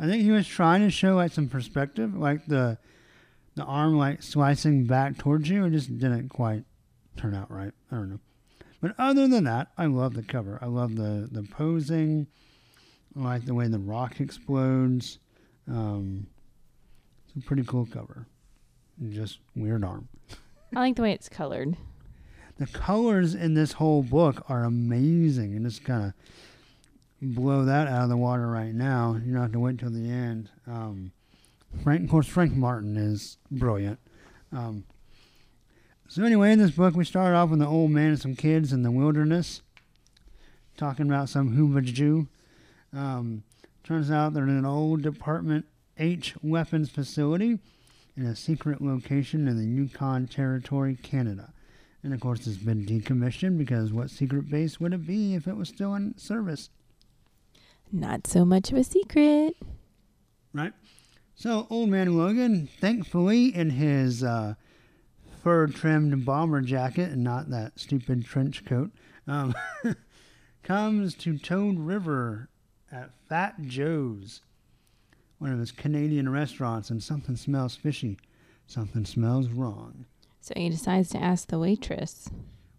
I 0.00 0.06
think 0.06 0.24
he 0.24 0.32
was 0.32 0.48
trying 0.48 0.80
to 0.80 0.90
show 0.90 1.14
like 1.14 1.30
some 1.30 1.48
perspective, 1.48 2.16
like 2.16 2.44
the 2.46 2.76
the 3.54 3.62
arm 3.62 3.96
like 3.96 4.20
slicing 4.20 4.86
back 4.86 5.16
towards 5.16 5.48
you. 5.48 5.64
It 5.64 5.70
just 5.70 5.96
didn't 5.96 6.30
quite 6.30 6.64
turn 7.16 7.36
out 7.36 7.52
right. 7.52 7.70
I 7.92 7.94
don't 7.94 8.10
know. 8.10 8.20
But 8.80 8.96
other 8.98 9.28
than 9.28 9.44
that, 9.44 9.68
I 9.78 9.86
love 9.86 10.14
the 10.14 10.24
cover. 10.24 10.58
I 10.60 10.66
love 10.66 10.96
the 10.96 11.28
the 11.30 11.44
posing. 11.44 12.26
I 13.16 13.20
like 13.20 13.44
the 13.44 13.54
way 13.54 13.68
the 13.68 13.78
rock 13.78 14.18
explodes. 14.20 15.20
Um, 15.68 16.26
it's 17.28 17.44
a 17.44 17.46
pretty 17.46 17.62
cool 17.62 17.86
cover. 17.86 18.26
Just 19.10 19.38
weird 19.54 19.84
arm. 19.84 20.08
I 20.76 20.80
like 20.80 20.96
the 20.96 21.02
way 21.02 21.12
it's 21.12 21.28
colored. 21.28 21.76
The 22.58 22.66
colors 22.66 23.34
in 23.34 23.54
this 23.54 23.72
whole 23.72 24.02
book 24.02 24.44
are 24.48 24.64
amazing, 24.64 25.54
and 25.54 25.64
just 25.64 25.84
kind 25.84 26.04
of 26.04 26.14
blow 27.34 27.64
that 27.64 27.88
out 27.88 28.04
of 28.04 28.08
the 28.08 28.16
water 28.16 28.46
right 28.46 28.74
now. 28.74 29.20
You 29.24 29.32
don't 29.32 29.42
have 29.42 29.52
to 29.52 29.60
wait 29.60 29.78
till 29.78 29.90
the 29.90 30.10
end. 30.10 30.50
Um, 30.66 31.12
Frank, 31.82 32.04
of 32.04 32.10
course, 32.10 32.26
Frank 32.26 32.54
Martin 32.54 32.96
is 32.96 33.38
brilliant. 33.50 33.98
Um, 34.52 34.84
so 36.08 36.22
anyway, 36.22 36.52
in 36.52 36.58
this 36.58 36.72
book, 36.72 36.94
we 36.94 37.04
start 37.04 37.34
off 37.34 37.50
with 37.50 37.60
an 37.60 37.66
old 37.66 37.90
man 37.90 38.10
and 38.10 38.20
some 38.20 38.36
kids 38.36 38.72
in 38.72 38.82
the 38.82 38.90
wilderness, 38.90 39.62
talking 40.76 41.06
about 41.06 41.28
some 41.28 41.54
Hoover 41.54 41.80
Jew. 41.80 42.28
Um, 42.92 43.42
turns 43.82 44.10
out 44.10 44.34
they're 44.34 44.44
in 44.44 44.50
an 44.50 44.66
old 44.66 45.02
Department 45.02 45.66
H 45.98 46.34
weapons 46.42 46.90
facility 46.90 47.58
in 48.16 48.26
a 48.26 48.36
secret 48.36 48.80
location 48.80 49.48
in 49.48 49.56
the 49.56 49.64
Yukon 49.64 50.26
Territory, 50.26 50.96
Canada. 51.02 51.52
And 52.02 52.12
of 52.12 52.20
course, 52.20 52.46
it's 52.46 52.58
been 52.58 52.84
decommissioned 52.84 53.58
because 53.58 53.92
what 53.92 54.10
secret 54.10 54.50
base 54.50 54.78
would 54.78 54.92
it 54.92 55.06
be 55.06 55.34
if 55.34 55.46
it 55.48 55.56
was 55.56 55.68
still 55.68 55.94
in 55.94 56.16
service? 56.18 56.68
Not 57.90 58.26
so 58.26 58.44
much 58.44 58.70
of 58.70 58.78
a 58.78 58.84
secret. 58.84 59.56
right? 60.52 60.72
So, 61.34 61.66
Old 61.70 61.88
Man 61.88 62.16
Logan, 62.16 62.68
thankfully, 62.80 63.54
in 63.54 63.70
his 63.70 64.22
uh, 64.22 64.54
fur 65.42 65.66
trimmed 65.66 66.24
bomber 66.24 66.60
jacket 66.60 67.10
and 67.10 67.24
not 67.24 67.50
that 67.50 67.78
stupid 67.80 68.24
trench 68.24 68.64
coat, 68.64 68.90
um, 69.26 69.54
comes 70.62 71.14
to 71.16 71.38
Toad 71.38 71.78
River 71.78 72.48
at 72.92 73.10
Fat 73.28 73.62
Joe's, 73.62 74.42
one 75.44 75.52
of 75.52 75.58
his 75.58 75.72
Canadian 75.72 76.26
restaurants, 76.30 76.88
and 76.88 77.02
something 77.02 77.36
smells 77.36 77.76
fishy. 77.76 78.16
Something 78.66 79.04
smells 79.04 79.48
wrong. 79.48 80.06
So 80.40 80.54
he 80.56 80.70
decides 80.70 81.10
to 81.10 81.18
ask 81.22 81.48
the 81.48 81.58
waitress. 81.58 82.30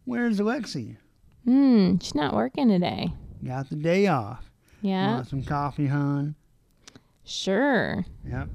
Where's 0.05 0.39
Alexi? 0.39 0.97
Hmm, 1.43 1.97
she's 2.01 2.15
not 2.15 2.33
working 2.33 2.67
today. 2.69 3.13
Got 3.45 3.69
the 3.69 3.75
day 3.75 4.07
off. 4.07 4.49
Yeah, 4.81 5.13
Want 5.13 5.27
some 5.27 5.43
coffee, 5.43 5.85
hon? 5.85 6.33
sure. 7.23 8.03
Yep. 8.27 8.49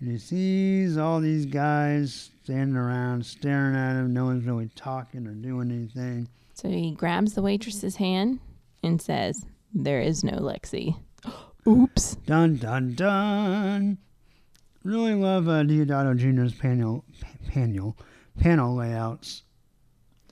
And 0.00 0.10
he 0.10 0.16
sees 0.16 0.96
all 0.96 1.20
these 1.20 1.44
guys 1.44 2.30
standing 2.44 2.76
around 2.76 3.26
staring 3.26 3.76
at 3.76 3.92
him. 3.96 4.14
No 4.14 4.24
one's 4.24 4.46
really 4.46 4.70
talking 4.74 5.26
or 5.26 5.32
doing 5.34 5.70
anything. 5.70 6.28
So 6.54 6.70
he 6.70 6.92
grabs 6.92 7.34
the 7.34 7.42
waitress's 7.42 7.96
hand 7.96 8.40
and 8.82 9.02
says, 9.02 9.44
There 9.74 10.00
is 10.00 10.24
no 10.24 10.32
Lexi. 10.38 10.96
Oops. 11.66 12.14
Dun 12.26 12.56
dun 12.56 12.94
dun. 12.94 13.98
Really 14.84 15.14
love 15.14 15.48
uh, 15.48 15.62
Deodato 15.64 16.16
Jr.'s 16.16 16.54
panel, 16.54 17.04
panel, 17.48 17.96
panel 18.38 18.74
layouts. 18.76 19.42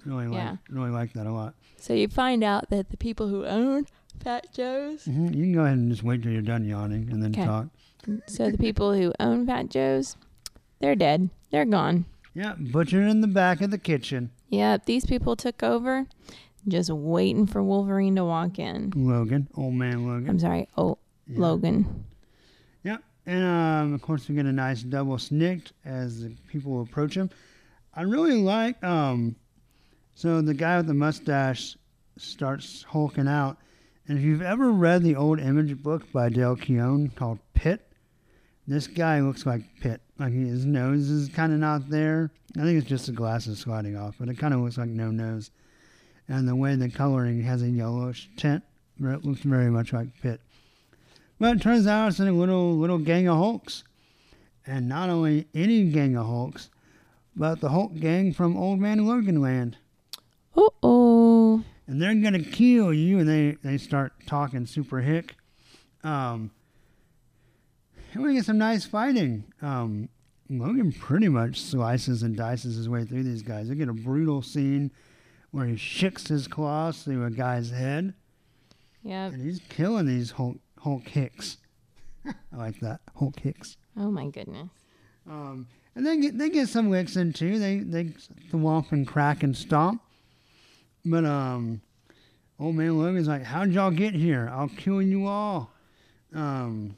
Really 0.04 0.28
like, 0.28 0.36
Yeah. 0.36 0.56
really 0.70 0.90
like 0.90 1.12
that 1.14 1.26
a 1.26 1.32
lot. 1.32 1.54
So 1.78 1.92
you 1.92 2.08
find 2.08 2.42
out 2.44 2.70
that 2.70 2.90
the 2.90 2.96
people 2.96 3.28
who 3.28 3.44
own 3.44 3.86
Fat 4.22 4.52
Joe's, 4.54 5.04
hmm 5.04 5.26
You 5.26 5.42
can 5.44 5.52
go 5.52 5.64
ahead 5.64 5.76
and 5.78 5.90
just 5.90 6.02
wait 6.02 6.22
till 6.22 6.32
you're 6.32 6.42
done 6.42 6.64
yawning 6.64 7.08
and 7.10 7.22
then 7.22 7.32
'Kay. 7.32 7.44
talk. 7.44 7.66
so 8.26 8.50
the 8.50 8.56
people 8.58 8.94
who 8.94 9.12
own 9.20 9.46
Fat 9.46 9.68
Joe's, 9.68 10.16
they're 10.78 10.94
dead. 10.94 11.28
They're 11.50 11.64
gone. 11.64 12.06
Yeah, 12.34 12.54
butchered 12.58 13.08
in 13.08 13.20
the 13.20 13.26
back 13.26 13.60
of 13.60 13.70
the 13.70 13.78
kitchen. 13.78 14.30
Yep, 14.48 14.84
these 14.86 15.04
people 15.04 15.36
took 15.36 15.62
over, 15.62 16.06
just 16.68 16.90
waiting 16.90 17.46
for 17.46 17.62
Wolverine 17.62 18.14
to 18.16 18.24
walk 18.24 18.58
in. 18.58 18.92
Logan, 18.94 19.48
old 19.56 19.74
man 19.74 20.06
Logan. 20.06 20.30
I'm 20.30 20.38
sorry, 20.38 20.68
oh, 20.78 20.98
Yeah. 21.28 21.40
Logan. 21.40 22.04
Yep. 22.84 23.02
And 23.26 23.44
um, 23.44 23.94
of 23.94 24.02
course, 24.02 24.28
we 24.28 24.34
get 24.34 24.46
a 24.46 24.52
nice 24.52 24.82
double 24.82 25.16
SNIKT 25.16 25.72
as 25.84 26.22
the 26.22 26.36
people 26.48 26.80
approach 26.82 27.16
him. 27.16 27.30
I 27.94 28.02
really 28.02 28.34
like. 28.34 28.82
Um, 28.84 29.36
so 30.14 30.40
the 30.40 30.54
guy 30.54 30.76
with 30.76 30.86
the 30.86 30.94
mustache 30.94 31.76
starts 32.16 32.84
hulking 32.84 33.28
out. 33.28 33.58
And 34.08 34.18
if 34.18 34.24
you've 34.24 34.42
ever 34.42 34.70
read 34.70 35.02
the 35.02 35.16
old 35.16 35.40
image 35.40 35.82
book 35.82 36.10
by 36.12 36.28
Dale 36.28 36.56
Keown 36.56 37.10
called 37.16 37.38
Pitt, 37.54 37.90
this 38.66 38.86
guy 38.86 39.20
looks 39.20 39.44
like 39.46 39.62
Pitt. 39.80 40.00
Like 40.18 40.32
his 40.32 40.64
nose 40.64 41.08
is 41.10 41.28
kind 41.28 41.52
of 41.52 41.58
not 41.58 41.90
there. 41.90 42.30
I 42.56 42.60
think 42.60 42.78
it's 42.78 42.88
just 42.88 43.06
the 43.06 43.12
glasses 43.12 43.58
sliding 43.58 43.96
off, 43.96 44.16
but 44.18 44.28
it 44.28 44.38
kind 44.38 44.54
of 44.54 44.60
looks 44.60 44.78
like 44.78 44.88
no 44.88 45.10
nose. 45.10 45.50
And 46.28 46.48
the 46.48 46.56
way 46.56 46.74
the 46.74 46.88
coloring 46.88 47.42
has 47.42 47.62
a 47.62 47.68
yellowish 47.68 48.28
tint, 48.36 48.62
it 49.00 49.24
looks 49.24 49.40
very 49.40 49.70
much 49.70 49.92
like 49.92 50.08
Pitt. 50.22 50.40
But 51.38 51.56
it 51.56 51.62
turns 51.62 51.86
out 51.86 52.08
it's 52.08 52.20
a 52.20 52.24
little 52.24 52.76
little 52.76 52.98
gang 52.98 53.28
of 53.28 53.36
Hulks. 53.36 53.84
And 54.66 54.88
not 54.88 55.10
only 55.10 55.46
any 55.54 55.84
gang 55.90 56.16
of 56.16 56.26
Hulks, 56.26 56.70
but 57.36 57.60
the 57.60 57.68
Hulk 57.68 57.94
gang 57.98 58.32
from 58.32 58.56
Old 58.56 58.80
Man 58.80 59.06
Logan 59.06 59.40
Land. 59.40 59.76
Uh 60.56 60.68
oh. 60.82 61.64
And 61.86 62.00
they're 62.00 62.14
gonna 62.14 62.42
kill 62.42 62.92
you 62.92 63.18
and 63.18 63.28
they, 63.28 63.56
they 63.62 63.78
start 63.78 64.12
talking 64.26 64.66
super 64.66 65.00
hick. 65.00 65.36
Um 66.02 66.50
and 68.14 68.22
we 68.22 68.34
get 68.34 68.46
some 68.46 68.58
nice 68.58 68.86
fighting. 68.86 69.44
Um 69.60 70.08
Logan 70.48 70.92
pretty 70.92 71.28
much 71.28 71.60
slices 71.60 72.22
and 72.22 72.36
dices 72.36 72.76
his 72.76 72.88
way 72.88 73.04
through 73.04 73.24
these 73.24 73.42
guys. 73.42 73.68
They 73.68 73.74
get 73.74 73.88
a 73.88 73.92
brutal 73.92 74.42
scene 74.42 74.90
where 75.50 75.66
he 75.66 75.76
shakes 75.76 76.28
his 76.28 76.48
claws 76.48 77.02
through 77.02 77.24
a 77.24 77.30
guy's 77.30 77.70
head. 77.70 78.14
Yeah. 79.02 79.26
And 79.26 79.40
he's 79.42 79.60
killing 79.68 80.06
these 80.06 80.32
Hulk 80.32 80.56
Hulk 80.86 81.08
hicks. 81.08 81.56
I 82.24 82.56
like 82.56 82.78
that. 82.78 83.00
Hulk 83.16 83.40
hicks. 83.40 83.76
Oh 83.96 84.08
my 84.08 84.28
goodness. 84.28 84.68
Um, 85.28 85.66
and 85.96 86.06
they 86.06 86.16
get 86.16 86.38
they 86.38 86.48
get 86.48 86.68
some 86.68 86.90
licks 86.90 87.16
in 87.16 87.32
too. 87.32 87.58
They 87.58 87.78
they 87.78 88.04
thwomp 88.52 88.92
and 88.92 89.04
crack 89.04 89.42
and 89.42 89.56
stomp. 89.56 90.00
But 91.04 91.24
um, 91.24 91.80
old 92.60 92.76
man 92.76 92.96
Logan's 92.96 93.26
like, 93.26 93.42
"How'd 93.42 93.72
y'all 93.72 93.90
get 93.90 94.14
here? 94.14 94.48
I'll 94.54 94.68
kill 94.68 95.02
you 95.02 95.26
all." 95.26 95.72
Um, 96.32 96.96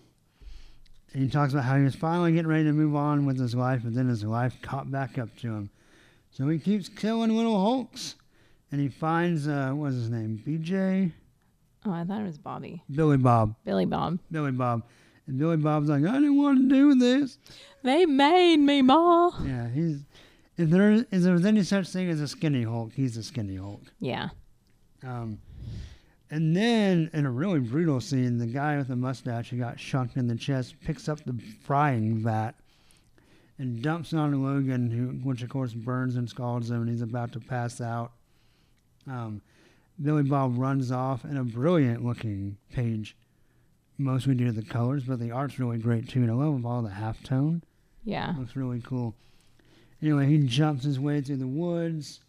and 1.14 1.22
he 1.22 1.31
talks 1.31 1.55
about 1.55 1.64
how 1.64 1.79
he 1.79 1.85
was 1.85 1.94
finally 1.94 2.33
getting 2.33 2.51
ready 2.51 2.64
to 2.64 2.72
move 2.74 2.94
on 2.94 3.24
with 3.24 3.40
his 3.40 3.55
life, 3.55 3.81
but 3.85 3.94
then 3.94 4.11
his 4.11 4.22
life 4.22 4.61
caught 4.61 4.90
back 4.90 5.16
up 5.16 5.35
to 5.38 5.46
him. 5.48 5.70
So 6.31 6.46
he 6.48 6.59
keeps 6.59 6.90
killing 6.90 7.35
little 7.35 7.59
Hulks, 7.59 8.16
and 8.70 8.83
he 8.83 8.88
finds 8.90 9.48
uh, 9.48 9.70
what's 9.70 9.94
his 9.94 10.11
name, 10.11 10.42
BJ, 10.46 11.12
Oh, 11.88 11.92
I 11.92 12.05
thought 12.05 12.20
it 12.20 12.24
was 12.24 12.37
Bobby. 12.37 12.83
Billy 12.90 13.16
Bob, 13.16 13.55
Billy 13.64 13.87
Bob. 13.87 14.18
Billy 14.31 14.53
Bob, 14.53 14.83
and 15.27 15.38
Billy 15.38 15.57
Bob's 15.57 15.88
like, 15.88 16.05
"I 16.05 16.12
didn't 16.12 16.37
want 16.37 16.59
to 16.59 16.68
do 16.68 16.94
this." 16.94 17.38
They 17.83 18.05
made 18.05 18.59
me, 18.59 18.83
Ma. 18.83 19.31
Yeah, 19.42 19.68
he's 19.70 20.05
if 20.59 20.68
there 20.68 20.90
is 20.90 21.07
if 21.11 21.22
there's 21.22 21.46
any 21.46 21.62
such 21.62 21.88
thing 21.88 22.11
as 22.11 22.20
a 22.20 22.29
skinny 22.29 22.64
Hulk, 22.64 22.92
he's 22.92 23.16
a 23.16 23.22
skinny 23.22 23.57
Hulk. 23.57 23.81
Yeah. 24.01 24.29
Um, 25.03 25.38
and 26.31 26.55
then 26.55 27.09
in 27.14 27.24
a 27.24 27.31
really 27.31 27.61
brutal 27.61 28.03
scene, 28.03 28.37
the 28.37 28.46
guy 28.46 28.77
with 28.77 28.88
the 28.88 28.96
mustache 28.96 29.48
who 29.48 29.57
got 29.57 29.79
shunked 29.79 30.18
in 30.18 30.29
the 30.29 30.37
chest 30.37 30.74
picks 30.85 31.09
up 31.09 31.24
the 31.24 31.40
frying 31.62 32.18
vat 32.18 32.55
and 33.59 33.81
dumps 33.81 34.12
it 34.12 34.18
on 34.18 34.42
Logan, 34.42 34.90
who 34.90 35.27
which 35.27 35.42
of 35.42 35.48
course 35.48 35.72
burns 35.72 36.16
and 36.16 36.29
scalds 36.29 36.70
him, 36.70 36.83
and 36.83 36.90
he's 36.90 37.01
about 37.01 37.33
to 37.33 37.40
pass 37.40 37.81
out. 37.81 38.12
Um, 39.07 39.40
Billy 40.00 40.22
Bob 40.22 40.58
runs 40.58 40.90
off 40.92 41.24
in 41.24 41.37
a 41.37 41.44
brilliant 41.44 42.04
looking 42.04 42.56
page, 42.72 43.16
mostly 43.98 44.34
due 44.34 44.46
to 44.46 44.52
the 44.52 44.62
colors, 44.62 45.04
but 45.04 45.18
the 45.18 45.30
art's 45.32 45.58
really 45.58 45.78
great 45.78 46.08
too, 46.08 46.22
and 46.22 46.30
I 46.30 46.34
love 46.34 46.64
all 46.64 46.82
the 46.82 46.90
halftone. 46.90 47.62
Yeah. 48.04 48.34
Looks 48.38 48.54
really 48.56 48.80
cool. 48.80 49.14
Anyway, 50.00 50.26
he 50.26 50.38
jumps 50.38 50.84
his 50.84 51.00
way 51.00 51.20
through 51.20 51.38
the 51.38 51.46
woods 51.48 52.20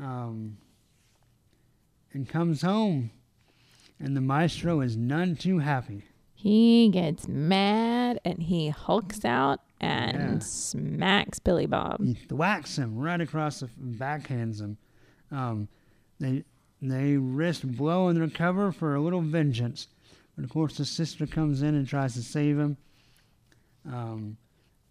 um, 0.00 0.56
and 2.12 2.28
comes 2.28 2.62
home. 2.62 3.10
And 3.98 4.16
the 4.16 4.20
maestro 4.20 4.80
is 4.80 4.96
none 4.96 5.36
too 5.36 5.58
happy. 5.58 6.04
He 6.34 6.88
gets 6.88 7.28
mad 7.28 8.18
and 8.24 8.42
he 8.42 8.70
hulks 8.70 9.26
out 9.26 9.60
and 9.80 10.34
Yeah. 10.34 10.38
smacks 10.38 11.38
Billy 11.38 11.66
Bob. 11.66 12.02
He 12.02 12.14
thwacks 12.14 12.76
him 12.78 12.96
right 12.96 13.20
across 13.20 13.60
the 13.60 13.66
f- 13.66 13.72
backhands 13.78 14.60
him. 14.60 14.78
Um, 15.30 15.68
they 16.18 16.44
they 16.82 17.16
risk 17.16 17.62
blow 17.62 18.08
and 18.08 18.18
recover 18.18 18.72
for 18.72 18.94
a 18.94 19.00
little 19.00 19.20
vengeance, 19.20 19.88
but 20.34 20.44
of 20.44 20.50
course 20.50 20.76
the 20.76 20.84
sister 20.84 21.26
comes 21.26 21.62
in 21.62 21.74
and 21.74 21.86
tries 21.86 22.14
to 22.14 22.22
save 22.22 22.58
him. 22.58 22.76
Um, 23.86 24.36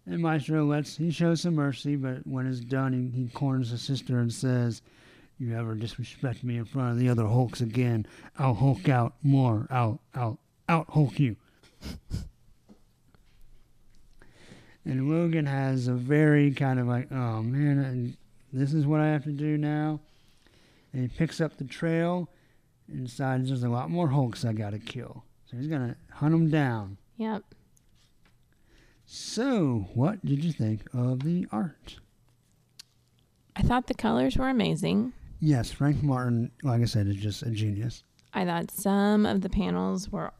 and 0.06 0.20
Maestro 0.20 0.64
lets 0.64 0.96
he 0.96 1.10
shows 1.10 1.42
some 1.42 1.54
mercy, 1.54 1.96
but 1.96 2.26
when 2.26 2.46
it's 2.46 2.60
done, 2.60 2.92
he, 2.92 3.22
he 3.22 3.28
corners 3.28 3.70
the 3.70 3.78
sister 3.78 4.18
and 4.18 4.32
says, 4.32 4.82
"You 5.38 5.56
ever 5.56 5.74
disrespect 5.74 6.42
me 6.44 6.56
in 6.56 6.64
front 6.64 6.92
of 6.92 6.98
the 6.98 7.08
other 7.08 7.26
Hulks 7.26 7.60
again, 7.60 8.06
I'll 8.38 8.54
Hulk 8.54 8.88
out 8.88 9.14
more. 9.22 9.66
I'll 9.70 10.00
I'll 10.14 10.38
out 10.68 10.86
Hulk 10.90 11.18
you." 11.18 11.36
And 14.84 15.10
Logan 15.10 15.46
has 15.46 15.88
a 15.88 15.92
very 15.92 16.52
kind 16.52 16.80
of 16.80 16.86
like, 16.86 17.12
oh 17.12 17.42
man, 17.42 18.16
I, 18.16 18.56
this 18.56 18.72
is 18.72 18.86
what 18.86 19.00
I 19.00 19.08
have 19.08 19.24
to 19.24 19.32
do 19.32 19.58
now. 19.58 20.00
And 20.92 21.02
he 21.02 21.08
picks 21.08 21.40
up 21.40 21.56
the 21.56 21.64
trail 21.64 22.28
and 22.88 23.06
decides 23.06 23.48
there's 23.48 23.62
a 23.62 23.68
lot 23.68 23.90
more 23.90 24.08
Hulks 24.08 24.44
I 24.44 24.52
gotta 24.52 24.78
kill. 24.78 25.24
So 25.46 25.56
he's 25.56 25.68
gonna 25.68 25.96
hunt 26.12 26.32
them 26.32 26.50
down. 26.50 26.98
Yep. 27.16 27.44
So, 29.04 29.88
what 29.94 30.24
did 30.24 30.44
you 30.44 30.52
think 30.52 30.82
of 30.94 31.24
the 31.24 31.46
art? 31.50 31.98
I 33.56 33.62
thought 33.62 33.88
the 33.88 33.94
colors 33.94 34.36
were 34.36 34.48
amazing. 34.48 35.12
Yes, 35.40 35.72
Frank 35.72 36.02
Martin, 36.02 36.52
like 36.62 36.80
I 36.80 36.84
said, 36.84 37.08
is 37.08 37.16
just 37.16 37.42
a 37.42 37.50
genius. 37.50 38.04
I 38.32 38.44
thought 38.44 38.70
some 38.70 39.26
of 39.26 39.40
the 39.40 39.48
panels 39.48 40.10
were 40.10 40.32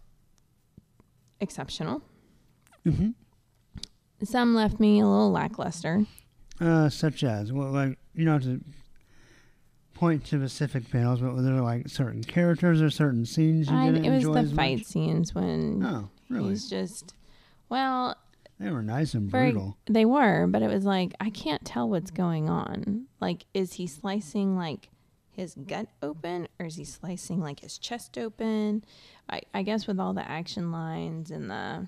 exceptional. 1.40 2.02
Mm-hmm. 2.86 3.10
Some 4.22 4.54
left 4.54 4.78
me 4.78 5.00
a 5.00 5.06
little 5.06 5.32
lackluster. 5.32 6.06
Uh, 6.60 6.88
such 6.88 7.24
as, 7.24 7.52
well, 7.52 7.72
like, 7.72 7.98
you 8.14 8.28
have 8.28 8.42
to 8.42 8.60
point 10.00 10.24
to 10.24 10.38
specific 10.38 10.90
panels, 10.90 11.20
but 11.20 11.34
were 11.34 11.42
there 11.42 11.60
like 11.60 11.88
certain 11.88 12.24
characters 12.24 12.80
or 12.82 12.90
certain 12.90 13.24
scenes 13.26 13.68
you 13.70 13.76
I, 13.76 13.86
didn't 13.92 14.04
it 14.06 14.10
was 14.10 14.24
enjoy 14.24 14.42
the 14.42 14.54
fight 14.54 14.78
much? 14.78 14.86
scenes 14.86 15.34
when 15.34 15.82
Oh, 15.84 16.08
really? 16.28 16.48
he's 16.48 16.68
just, 16.70 17.14
well, 17.68 18.16
They 18.58 18.70
were 18.70 18.82
nice 18.82 19.14
and 19.14 19.30
very 19.30 19.52
brutal. 19.52 19.76
they 19.86 20.04
were, 20.06 20.46
but 20.48 20.62
it 20.62 20.68
was 20.68 20.84
like 20.84 21.12
I 21.20 21.30
can't 21.30 21.64
tell 21.64 21.88
what's 21.88 22.10
going 22.10 22.48
on. 22.48 23.06
Like, 23.20 23.44
is 23.54 23.74
he 23.74 23.86
slicing 23.86 24.56
like 24.56 24.88
his 25.30 25.54
gut 25.54 25.86
open, 26.02 26.48
or 26.58 26.66
is 26.66 26.76
he 26.76 26.84
slicing 26.84 27.40
like 27.40 27.60
his 27.60 27.78
chest 27.78 28.18
open? 28.18 28.82
I, 29.28 29.42
I 29.54 29.62
guess 29.62 29.86
with 29.86 30.00
all 30.00 30.12
the 30.14 30.28
action 30.28 30.72
lines 30.72 31.30
and 31.30 31.50
the 31.50 31.86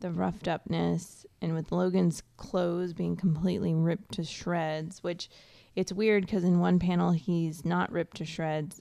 the 0.00 0.10
roughed 0.10 0.48
upness, 0.48 1.24
and 1.40 1.54
with 1.54 1.70
Logan's 1.70 2.22
clothes 2.36 2.92
being 2.92 3.14
completely 3.16 3.72
ripped 3.72 4.12
to 4.14 4.24
shreds, 4.24 5.02
which 5.04 5.30
it's 5.74 5.92
weird 5.92 6.26
because 6.26 6.44
in 6.44 6.60
one 6.60 6.78
panel 6.78 7.12
he's 7.12 7.64
not 7.64 7.90
ripped 7.90 8.18
to 8.18 8.24
shreds, 8.24 8.80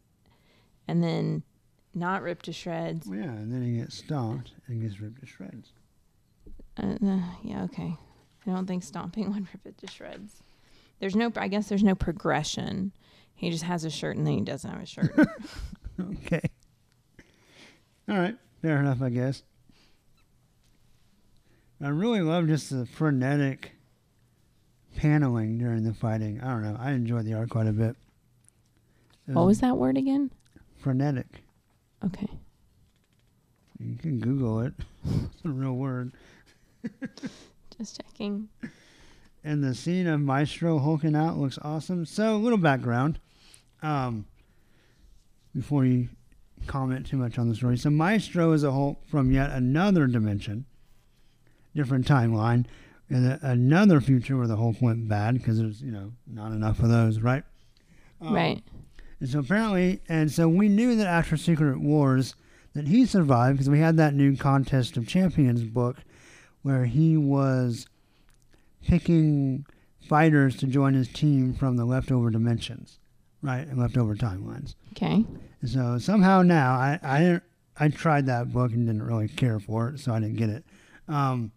and 0.88 1.04
then 1.04 1.44
not 1.94 2.22
ripped 2.22 2.46
to 2.46 2.54
shreds. 2.54 3.08
Well, 3.08 3.20
yeah, 3.20 3.26
and 3.26 3.52
then 3.52 3.64
he 3.64 3.78
gets 3.78 3.98
stomped 3.98 4.52
and 4.68 4.82
gets 4.82 5.00
ripped 5.00 5.20
to 5.22 5.26
shreds. 5.26 5.72
Uh, 6.82 6.96
uh, 7.06 7.20
yeah, 7.44 7.64
okay. 7.64 7.96
I 8.46 8.50
don't 8.50 8.66
think 8.66 8.84
stomping 8.84 9.28
would 9.34 9.48
rip 9.54 9.66
it 9.66 9.78
to 9.80 9.88
shreds. 9.88 10.42
There's 11.00 11.16
no, 11.16 11.32
I 11.36 11.48
guess 11.48 11.68
there's 11.68 11.84
no 11.84 11.96
progression. 11.96 12.92
He 13.34 13.50
just 13.50 13.64
has 13.64 13.84
a 13.86 13.90
shirt 13.90 14.18
and 14.18 14.26
then 14.26 14.36
he 14.36 14.42
doesn't 14.42 14.70
have 14.70 14.82
a 14.82 14.86
shirt. 14.86 15.16
Okay. 16.00 16.42
All 18.10 18.18
right. 18.18 18.36
Fair 18.62 18.80
enough, 18.80 19.02
I 19.02 19.10
guess. 19.10 19.44
I 21.80 21.90
really 21.90 22.22
love 22.22 22.48
just 22.48 22.70
the 22.70 22.86
frenetic 22.86 23.74
paneling 25.02 25.58
during 25.58 25.84
the 25.84 25.94
fighting. 25.94 26.40
I 26.42 26.52
don't 26.52 26.62
know. 26.62 26.78
I 26.80 26.92
enjoyed 26.92 27.26
the 27.26 27.34
art 27.34 27.50
quite 27.50 27.66
a 27.66 27.72
bit. 27.72 27.96
It 29.28 29.34
what 29.34 29.48
was 29.48 29.60
that 29.62 29.76
word 29.76 29.98
again? 29.98 30.30
Frenetic. 30.78 31.26
Okay. 32.06 32.30
You 33.80 33.96
can 33.96 34.20
Google 34.20 34.62
it. 34.62 34.74
it's 35.06 35.44
a 35.44 35.50
real 35.50 35.74
word. 35.74 36.12
Just 37.78 38.00
checking. 38.00 38.48
And 39.44 39.64
the 39.64 39.74
scene 39.74 40.06
of 40.06 40.22
Maestro 40.22 40.78
hulking 40.78 41.16
out 41.16 41.36
looks 41.36 41.58
awesome. 41.64 42.06
So, 42.06 42.36
a 42.36 42.38
little 42.38 42.60
background 42.60 43.20
um, 43.82 44.26
before 45.56 45.84
you 45.84 46.10
comment 46.68 47.08
too 47.08 47.18
much 47.18 47.40
on 47.40 47.50
the 47.50 47.56
story. 47.56 47.76
So, 47.76 47.90
Maestro 47.90 48.52
is 48.52 48.64
a 48.64 48.72
Hulk 48.72 49.04
from 49.08 49.32
yet 49.32 49.50
another 49.50 50.06
dimension, 50.06 50.66
different 51.76 52.06
timeline, 52.06 52.68
and 53.12 53.40
another 53.42 54.00
future 54.00 54.38
where 54.38 54.48
the 54.48 54.56
Hulk 54.56 54.82
went 54.82 55.08
bad 55.08 55.34
because 55.34 55.60
there's, 55.60 55.82
you 55.82 55.92
know, 55.92 56.14
not 56.26 56.54
enough 56.54 56.80
of 56.80 56.90
those, 56.90 57.20
right? 57.20 57.44
Um, 58.22 58.34
right. 58.34 58.64
And 59.20 59.30
so, 59.30 59.40
apparently, 59.40 60.02
and 60.08 60.32
so 60.32 60.48
we 60.48 60.70
knew 60.70 60.96
that 60.96 61.08
after 61.08 61.36
Secret 61.36 61.80
Wars 61.80 62.36
that 62.74 62.88
he 62.88 63.06
survived 63.06 63.58
because 63.58 63.70
we 63.70 63.80
had 63.80 63.98
that 63.98 64.14
new 64.14 64.38
Contest 64.38 64.96
of 64.96 65.08
Champions 65.08 65.64
book 65.64 65.98
where 66.62 66.86
he 66.86 67.18
was 67.18 67.86
picking 68.88 69.66
fighters 70.08 70.56
to 70.58 70.68
join 70.68 70.94
his 70.94 71.08
team 71.08 71.54
from 71.54 71.76
the 71.76 71.86
leftover 71.86 72.30
dimensions, 72.30 73.00
right, 73.42 73.68
and 73.68 73.78
leftover 73.78 74.16
timelines. 74.16 74.76
Okay. 74.94 75.26
And 75.62 75.70
so 75.70 75.98
somehow 75.98 76.42
now 76.44 76.74
I 76.74 77.00
I 77.04 77.42
I 77.78 77.90
tried 77.90 78.26
that 78.28 78.54
book 78.54 78.72
and 78.72 78.88
didn't 78.88 79.04
really 79.04 79.28
care 79.28 79.60
for 79.60 79.90
it, 79.90 80.00
so 80.00 80.14
I 80.14 80.20
didn't 80.20 80.38
get 80.38 80.50
it. 80.50 80.64
Um, 81.08 81.52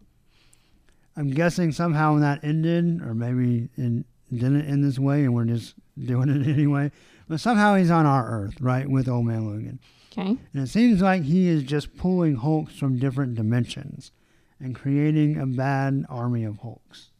I'm 1.16 1.30
guessing 1.30 1.72
somehow 1.72 2.12
when 2.12 2.22
that 2.22 2.42
ended, 2.42 3.00
or 3.02 3.14
maybe 3.14 3.68
it 3.76 4.04
didn't 4.32 4.62
end 4.66 4.82
this 4.84 4.98
way, 4.98 5.24
and 5.24 5.34
we're 5.34 5.44
just 5.44 5.74
doing 6.02 6.28
it 6.28 6.46
anyway. 6.52 6.90
But 7.28 7.40
somehow 7.40 7.76
he's 7.76 7.90
on 7.90 8.04
our 8.06 8.28
Earth, 8.28 8.60
right, 8.60 8.88
with 8.88 9.08
Old 9.08 9.24
Man 9.26 9.46
Logan. 9.46 9.78
Okay. 10.12 10.36
And 10.52 10.62
it 10.62 10.68
seems 10.68 11.00
like 11.02 11.22
he 11.22 11.48
is 11.48 11.62
just 11.62 11.96
pulling 11.96 12.36
Hulks 12.36 12.76
from 12.76 12.98
different 12.98 13.34
dimensions 13.34 14.12
and 14.60 14.74
creating 14.74 15.38
a 15.38 15.46
bad 15.46 16.04
army 16.08 16.44
of 16.44 16.58
Hulks. 16.58 17.10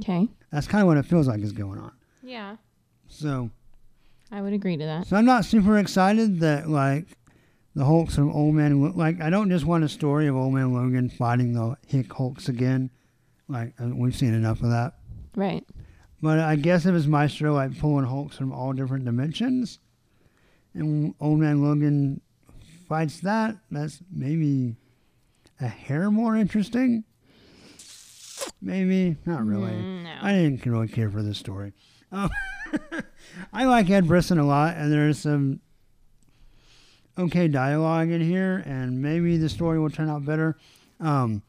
Okay. 0.00 0.28
That's 0.50 0.66
kind 0.66 0.80
of 0.82 0.88
what 0.88 0.96
it 0.96 1.04
feels 1.04 1.26
like 1.28 1.40
is 1.40 1.52
going 1.52 1.78
on. 1.78 1.92
Yeah. 2.22 2.56
So, 3.08 3.50
I 4.30 4.40
would 4.40 4.54
agree 4.54 4.76
to 4.78 4.84
that. 4.84 5.06
so 5.06 5.16
I'm 5.16 5.26
not 5.26 5.44
super 5.44 5.76
excited 5.78 6.40
that 6.40 6.70
like 6.70 7.06
the 7.74 7.84
Hulks 7.84 8.14
from 8.14 8.30
Old 8.32 8.54
Man. 8.54 8.80
Lo- 8.82 8.92
Like 8.94 9.20
I 9.20 9.28
don't 9.28 9.50
just 9.50 9.66
want 9.66 9.84
a 9.84 9.88
story 9.88 10.26
of 10.28 10.36
Old 10.36 10.54
Man 10.54 10.72
Logan 10.72 11.10
fighting 11.10 11.52
the 11.52 11.76
Hick 11.86 12.10
Hulks 12.14 12.48
again. 12.48 12.90
Like 13.48 13.74
uh, 13.80 13.88
we've 13.88 14.16
seen 14.16 14.34
enough 14.34 14.62
of 14.62 14.70
that. 14.70 14.94
Right. 15.34 15.64
But 16.20 16.38
I 16.38 16.56
guess 16.56 16.86
if 16.86 16.94
it's 16.94 17.06
Maestro 17.06 17.54
like 17.54 17.78
pulling 17.78 18.06
Hulks 18.06 18.36
from 18.36 18.52
all 18.52 18.72
different 18.72 19.04
dimensions, 19.04 19.80
and 20.74 21.14
Old 21.20 21.40
Man 21.40 21.62
Logan 21.62 22.20
fights 22.88 23.20
that, 23.20 23.56
that's 23.70 24.00
maybe 24.10 24.76
a 25.60 25.66
hair 25.66 26.10
more 26.10 26.36
interesting. 26.36 27.04
Maybe 28.60 29.16
not 29.26 29.44
really. 29.44 29.72
Mm, 29.72 30.04
no. 30.04 30.14
I 30.20 30.32
didn't 30.32 30.64
really 30.66 30.88
care 30.88 31.10
for 31.10 31.22
this 31.22 31.38
story. 31.38 31.72
Um, 32.10 32.30
I 33.52 33.64
like 33.64 33.90
Ed 33.90 34.06
Brisson 34.06 34.38
a 34.38 34.44
lot, 34.44 34.76
and 34.76 34.92
there's 34.92 35.18
some 35.18 35.60
okay 37.18 37.48
dialogue 37.48 38.10
in 38.10 38.20
here, 38.20 38.62
and 38.66 39.02
maybe 39.02 39.36
the 39.36 39.48
story 39.48 39.78
will 39.78 39.90
turn 39.90 40.08
out 40.08 40.24
better. 40.24 40.56
Um, 41.00 41.42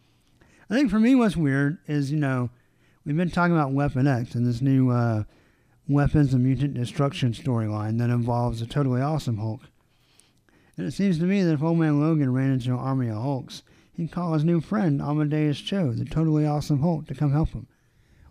I 0.69 0.75
think 0.75 0.89
for 0.89 0.99
me, 0.99 1.13
what's 1.15 1.35
weird 1.35 1.77
is 1.87 2.11
you 2.11 2.17
know 2.17 2.49
we've 3.05 3.17
been 3.17 3.29
talking 3.29 3.55
about 3.55 3.73
Weapon 3.73 4.07
X 4.07 4.35
and 4.35 4.45
this 4.45 4.61
new 4.61 4.91
uh, 4.91 5.23
Weapons 5.87 6.33
of 6.33 6.39
Mutant 6.39 6.73
Destruction 6.73 7.33
storyline 7.33 7.97
that 7.99 8.09
involves 8.09 8.61
a 8.61 8.67
totally 8.67 9.01
awesome 9.01 9.37
Hulk. 9.37 9.61
And 10.77 10.87
it 10.87 10.91
seems 10.91 11.19
to 11.19 11.25
me 11.25 11.43
that 11.43 11.53
if 11.53 11.63
Old 11.63 11.77
Man 11.77 11.99
Logan 11.99 12.33
ran 12.33 12.51
into 12.51 12.71
an 12.71 12.79
army 12.79 13.09
of 13.09 13.17
Hulks, 13.17 13.63
he'd 13.91 14.11
call 14.11 14.33
his 14.33 14.45
new 14.45 14.61
friend 14.61 15.01
Amadeus 15.01 15.59
Cho, 15.59 15.91
the 15.91 16.05
totally 16.05 16.45
awesome 16.45 16.79
Hulk, 16.79 17.07
to 17.07 17.15
come 17.15 17.31
help 17.31 17.49
him. 17.49 17.67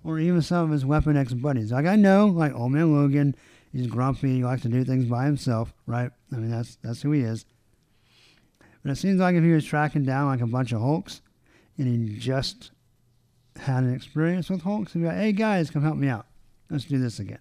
Or 0.02 0.18
even 0.18 0.42
some 0.42 0.64
of 0.64 0.70
his 0.70 0.86
Weapon 0.86 1.16
X 1.16 1.34
buddies. 1.34 1.70
Like 1.70 1.86
I 1.86 1.96
know, 1.96 2.26
like 2.26 2.54
Old 2.54 2.72
Man 2.72 2.94
Logan, 2.94 3.36
he's 3.72 3.86
grumpy, 3.86 4.36
he 4.36 4.44
likes 4.44 4.62
to 4.62 4.68
do 4.68 4.84
things 4.84 5.04
by 5.04 5.26
himself, 5.26 5.74
right? 5.86 6.10
I 6.32 6.36
mean 6.36 6.50
that's 6.50 6.76
that's 6.76 7.02
who 7.02 7.12
he 7.12 7.20
is. 7.20 7.44
But 8.82 8.92
it 8.92 8.96
seems 8.96 9.20
like 9.20 9.36
if 9.36 9.44
he 9.44 9.52
was 9.52 9.66
tracking 9.66 10.04
down 10.04 10.26
like 10.26 10.40
a 10.40 10.46
bunch 10.46 10.72
of 10.72 10.80
Hulks 10.80 11.20
and 11.86 12.08
he 12.08 12.16
just 12.16 12.70
had 13.56 13.84
an 13.84 13.94
experience 13.94 14.48
with 14.50 14.62
Hulks, 14.62 14.92
he'd 14.92 15.00
be 15.00 15.06
like, 15.06 15.16
Hey 15.16 15.32
guys, 15.32 15.70
come 15.70 15.82
help 15.82 15.96
me 15.96 16.08
out. 16.08 16.26
Let's 16.70 16.84
do 16.84 16.98
this 16.98 17.18
again. 17.18 17.40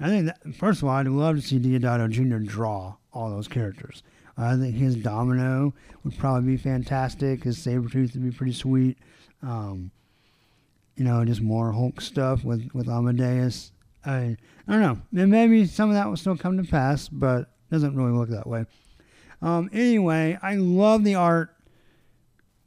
I 0.00 0.08
think 0.08 0.26
that 0.26 0.54
first 0.54 0.82
of 0.82 0.88
all, 0.88 0.94
I'd 0.96 1.06
love 1.06 1.36
to 1.36 1.42
see 1.42 1.58
Deodato 1.58 2.10
Jr. 2.10 2.38
draw 2.38 2.96
all 3.12 3.30
those 3.30 3.48
characters. 3.48 4.02
I 4.36 4.56
think 4.56 4.74
his 4.74 4.96
Domino 4.96 5.74
would 6.02 6.18
probably 6.18 6.52
be 6.52 6.56
fantastic. 6.56 7.44
His 7.44 7.58
Sabretooth 7.58 8.14
would 8.14 8.24
be 8.24 8.30
pretty 8.30 8.54
sweet. 8.54 8.98
Um, 9.42 9.90
you 10.96 11.04
know, 11.04 11.24
just 11.24 11.40
more 11.40 11.72
Hulk 11.72 12.00
stuff 12.00 12.44
with, 12.44 12.70
with 12.74 12.88
Amadeus. 12.88 13.72
I, 14.04 14.36
I 14.66 14.72
don't 14.72 14.80
know. 14.80 14.98
And 15.22 15.30
maybe 15.30 15.66
some 15.66 15.90
of 15.90 15.94
that 15.94 16.08
will 16.08 16.16
still 16.16 16.36
come 16.36 16.62
to 16.62 16.68
pass, 16.68 17.08
but 17.08 17.50
doesn't 17.70 17.94
really 17.94 18.12
look 18.12 18.30
that 18.30 18.46
way. 18.46 18.64
Um, 19.40 19.70
anyway, 19.72 20.38
I 20.42 20.56
love 20.56 21.04
the 21.04 21.14
art. 21.14 21.54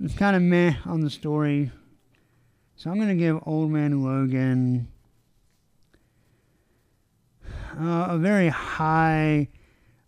It's 0.01 0.15
kind 0.15 0.35
of 0.35 0.41
meh 0.41 0.75
on 0.85 1.01
the 1.01 1.09
story. 1.09 1.71
So 2.75 2.89
I'm 2.89 2.97
going 2.97 3.09
to 3.09 3.15
give 3.15 3.39
Old 3.45 3.71
Man 3.71 4.03
Logan 4.03 4.87
uh, 7.79 8.07
a 8.09 8.17
very 8.17 8.49
high. 8.49 9.47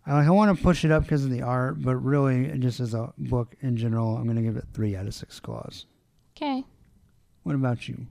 I 0.06 0.14
like, 0.14 0.26
I 0.26 0.30
want 0.30 0.56
to 0.56 0.62
push 0.62 0.84
it 0.84 0.90
up 0.90 1.02
because 1.02 1.24
of 1.24 1.30
the 1.30 1.42
art, 1.42 1.82
but 1.82 1.96
really, 1.96 2.56
just 2.58 2.80
as 2.80 2.94
a 2.94 3.12
book 3.18 3.54
in 3.60 3.76
general, 3.76 4.16
I'm 4.16 4.24
going 4.24 4.36
to 4.36 4.42
give 4.42 4.56
it 4.56 4.64
three 4.72 4.96
out 4.96 5.06
of 5.06 5.14
six 5.14 5.40
claws. 5.40 5.86
Okay. 6.36 6.64
What 7.42 7.54
about 7.54 7.88
you? 7.88 8.06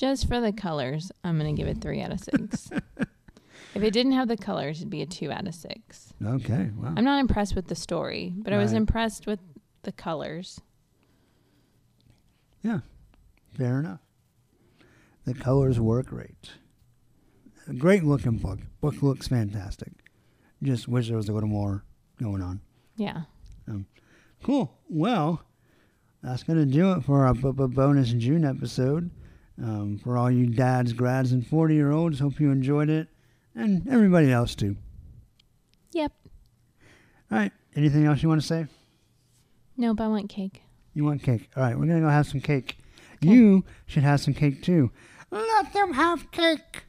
Just 0.00 0.28
for 0.28 0.40
the 0.40 0.50
colors, 0.50 1.12
I'm 1.22 1.36
gonna 1.36 1.52
give 1.52 1.68
it 1.68 1.82
three 1.82 2.00
out 2.00 2.10
of 2.10 2.20
six. 2.20 2.70
if 3.74 3.82
it 3.82 3.92
didn't 3.92 4.12
have 4.12 4.28
the 4.28 4.36
colors, 4.36 4.78
it'd 4.78 4.90
be 4.90 5.02
a 5.02 5.06
two 5.06 5.30
out 5.30 5.46
of 5.46 5.54
six. 5.54 6.12
Okay, 6.24 6.70
wow. 6.76 6.92
I'm 6.96 7.04
not 7.04 7.20
impressed 7.20 7.54
with 7.54 7.68
the 7.68 7.74
story, 7.74 8.32
but 8.36 8.52
I 8.52 8.58
was 8.58 8.72
Right. 8.72 8.78
impressed 8.78 9.26
with 9.26 9.40
the 9.82 9.92
colors. 9.92 10.60
Yeah, 12.62 12.80
fair 13.56 13.80
enough. 13.80 14.00
The 15.24 15.34
colors 15.34 15.78
were 15.80 16.02
great. 16.02 16.52
A 17.68 17.72
great 17.74 18.04
looking 18.04 18.38
book. 18.38 18.58
Book 18.80 19.02
looks 19.02 19.28
fantastic. 19.28 19.92
Just 20.62 20.88
wish 20.88 21.08
there 21.08 21.16
was 21.16 21.28
a 21.28 21.32
little 21.32 21.48
more 21.48 21.84
going 22.20 22.42
on. 22.42 22.60
Yeah. 22.96 23.22
Cool. 24.42 24.74
Well, 24.88 25.42
that's 26.22 26.42
going 26.42 26.58
to 26.58 26.66
do 26.66 26.92
it 26.92 27.04
for 27.04 27.26
our 27.26 27.34
b- 27.34 27.52
b- 27.52 27.66
bonus 27.66 28.10
June 28.12 28.44
episode. 28.44 29.10
Um, 29.62 29.98
for 29.98 30.16
all 30.16 30.30
you 30.30 30.46
dads, 30.46 30.94
grads, 30.94 31.32
and 31.32 31.46
40 31.46 31.74
year 31.74 31.90
olds, 31.90 32.18
hope 32.20 32.40
you 32.40 32.50
enjoyed 32.50 32.88
it. 32.88 33.08
And 33.54 33.88
everybody 33.88 34.30
else, 34.30 34.54
too. 34.54 34.76
Yep. 35.92 36.12
All 37.30 37.38
right. 37.38 37.52
Anything 37.76 38.06
else 38.06 38.22
you 38.22 38.28
want 38.28 38.40
to 38.40 38.46
say? 38.46 38.66
Nope, 39.76 40.00
I 40.00 40.08
want 40.08 40.28
cake. 40.28 40.62
You 40.94 41.04
want 41.04 41.22
cake? 41.22 41.48
All 41.56 41.62
right. 41.62 41.78
We're 41.78 41.86
going 41.86 42.00
to 42.00 42.06
go 42.06 42.10
have 42.10 42.26
some 42.26 42.40
cake. 42.40 42.76
You 43.20 43.64
should 43.86 44.02
have 44.02 44.20
some 44.20 44.34
cake, 44.34 44.62
too. 44.62 44.90
Let 45.30 45.72
them 45.72 45.92
have 45.92 46.30
cake. 46.30 46.84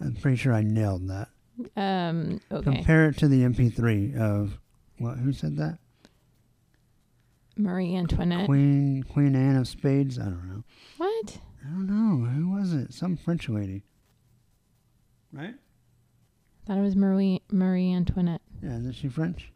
I'm 0.00 0.14
pretty 0.14 0.36
sure 0.36 0.52
I 0.52 0.62
nailed 0.62 1.08
that. 1.08 1.28
Um. 1.76 2.40
Okay. 2.52 2.62
Compare 2.62 3.08
it 3.08 3.18
to 3.18 3.28
the 3.28 3.42
MP3 3.42 4.16
of 4.16 4.58
what? 4.98 5.18
Who 5.18 5.32
said 5.32 5.56
that? 5.56 5.78
Marie 7.56 7.96
Antoinette. 7.96 8.46
Queen 8.46 9.02
Queen 9.02 9.34
Anne 9.34 9.56
of 9.56 9.66
Spades. 9.66 10.18
I 10.18 10.24
don't 10.24 10.48
know. 10.48 10.62
What? 10.98 11.38
I 11.64 11.70
don't 11.70 11.86
know. 11.86 12.28
Who 12.30 12.50
was 12.50 12.72
it? 12.72 12.94
Some 12.94 13.16
French 13.16 13.48
lady. 13.48 13.82
Right? 15.32 15.54
Thought 16.68 16.76
it 16.76 16.82
was 16.82 16.94
Marie 16.94 17.40
Marie 17.50 17.94
Antoinette. 17.94 18.42
Yeah. 18.62 18.76
Isn't 18.76 18.92
she 18.92 19.08
French? 19.08 19.50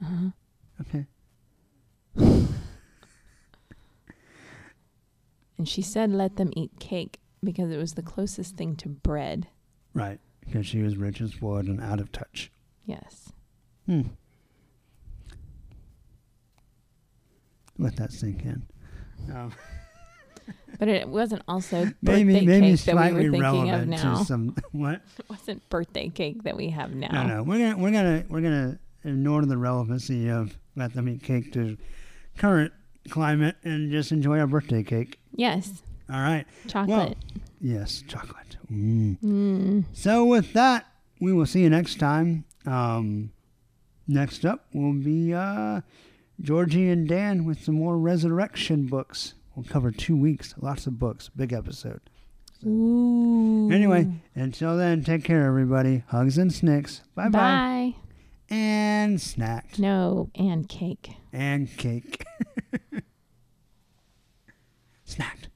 Uh-huh. 0.00 0.30
Okay. 0.80 1.06
And 5.58 5.68
she 5.68 5.82
said, 5.82 6.10
"Let 6.12 6.36
them 6.36 6.52
eat 6.56 6.70
cake 6.78 7.18
because 7.42 7.70
it 7.70 7.78
was 7.78 7.94
the 7.94 8.02
closest 8.02 8.56
thing 8.56 8.76
to 8.76 8.88
bread." 8.88 9.48
Right. 9.92 10.20
Because 10.44 10.66
she 10.66 10.82
was 10.82 10.96
rich 10.96 11.20
as 11.20 11.42
wood 11.42 11.66
and 11.66 11.80
out 11.80 12.00
of 12.00 12.12
touch. 12.12 12.50
Yes. 12.86 13.32
Hmm. 13.86 14.02
let 17.78 17.96
that 17.96 18.12
sink 18.12 18.44
in. 18.44 18.62
Um, 19.32 19.52
But 20.78 20.88
it 20.88 21.08
wasn't 21.08 21.42
also 21.46 21.84
birthday 22.02 22.24
maybe 22.24 22.46
maybe 22.46 22.70
cake 22.76 22.80
that 22.80 22.94
we 22.94 23.00
slightly 23.00 23.30
were 23.30 23.38
thinking 23.38 23.70
of 23.70 23.88
now. 23.88 24.18
to 24.18 24.24
some 24.24 24.56
what? 24.72 25.02
It 25.18 25.28
wasn't 25.28 25.68
birthday 25.68 26.08
cake 26.08 26.42
that 26.44 26.56
we 26.56 26.70
have 26.70 26.94
now. 26.94 27.08
No, 27.12 27.26
no, 27.26 27.42
we're 27.42 27.58
gonna 27.58 27.78
we're 27.78 27.90
gonna 27.90 28.24
we're 28.28 28.40
gonna 28.40 28.78
ignore 29.04 29.44
the 29.44 29.56
relevancy 29.56 30.28
of 30.28 30.56
let 30.76 30.94
them 30.94 31.08
eat 31.08 31.22
cake 31.22 31.52
to 31.52 31.76
current 32.36 32.72
climate 33.10 33.56
and 33.64 33.90
just 33.90 34.12
enjoy 34.12 34.38
our 34.38 34.46
birthday 34.46 34.82
cake. 34.82 35.18
Yes, 35.34 35.82
All 36.10 36.20
right. 36.20 36.46
chocolate. 36.68 37.16
Yes, 37.60 38.02
chocolate. 38.06 38.56
Mm. 38.70 39.18
Mm. 39.20 39.84
So 39.92 40.24
with 40.24 40.52
that, 40.54 40.86
we 41.20 41.32
will 41.32 41.46
see 41.46 41.60
you 41.62 41.70
next 41.70 41.98
time. 41.98 42.44
Um, 42.66 43.32
next 44.08 44.44
up 44.44 44.66
will 44.72 44.94
be 44.94 45.32
uh, 45.32 45.80
Georgie 46.40 46.88
and 46.88 47.08
Dan 47.08 47.44
with 47.44 47.62
some 47.64 47.76
more 47.76 47.96
ResurreXion 47.96 48.88
books. 48.88 49.34
We'll 49.54 49.66
cover 49.66 49.90
two 49.90 50.16
weeks, 50.16 50.54
lots 50.60 50.86
of 50.86 50.98
books, 50.98 51.28
big 51.34 51.52
episode. 51.52 52.00
Ooh. 52.64 53.70
Anyway, 53.72 54.08
until 54.34 54.76
then, 54.76 55.02
take 55.04 55.24
care, 55.24 55.46
everybody. 55.46 56.04
Hugs 56.08 56.38
and 56.38 56.52
snicks. 56.52 57.02
Bye 57.14 57.28
bye. 57.28 57.30
Bye. 57.30 57.94
And 58.54 59.20
snack. 59.20 59.78
No, 59.78 60.30
and 60.34 60.68
cake. 60.68 61.16
And 61.32 61.74
cake. 61.76 62.24
snacked. 65.08 65.48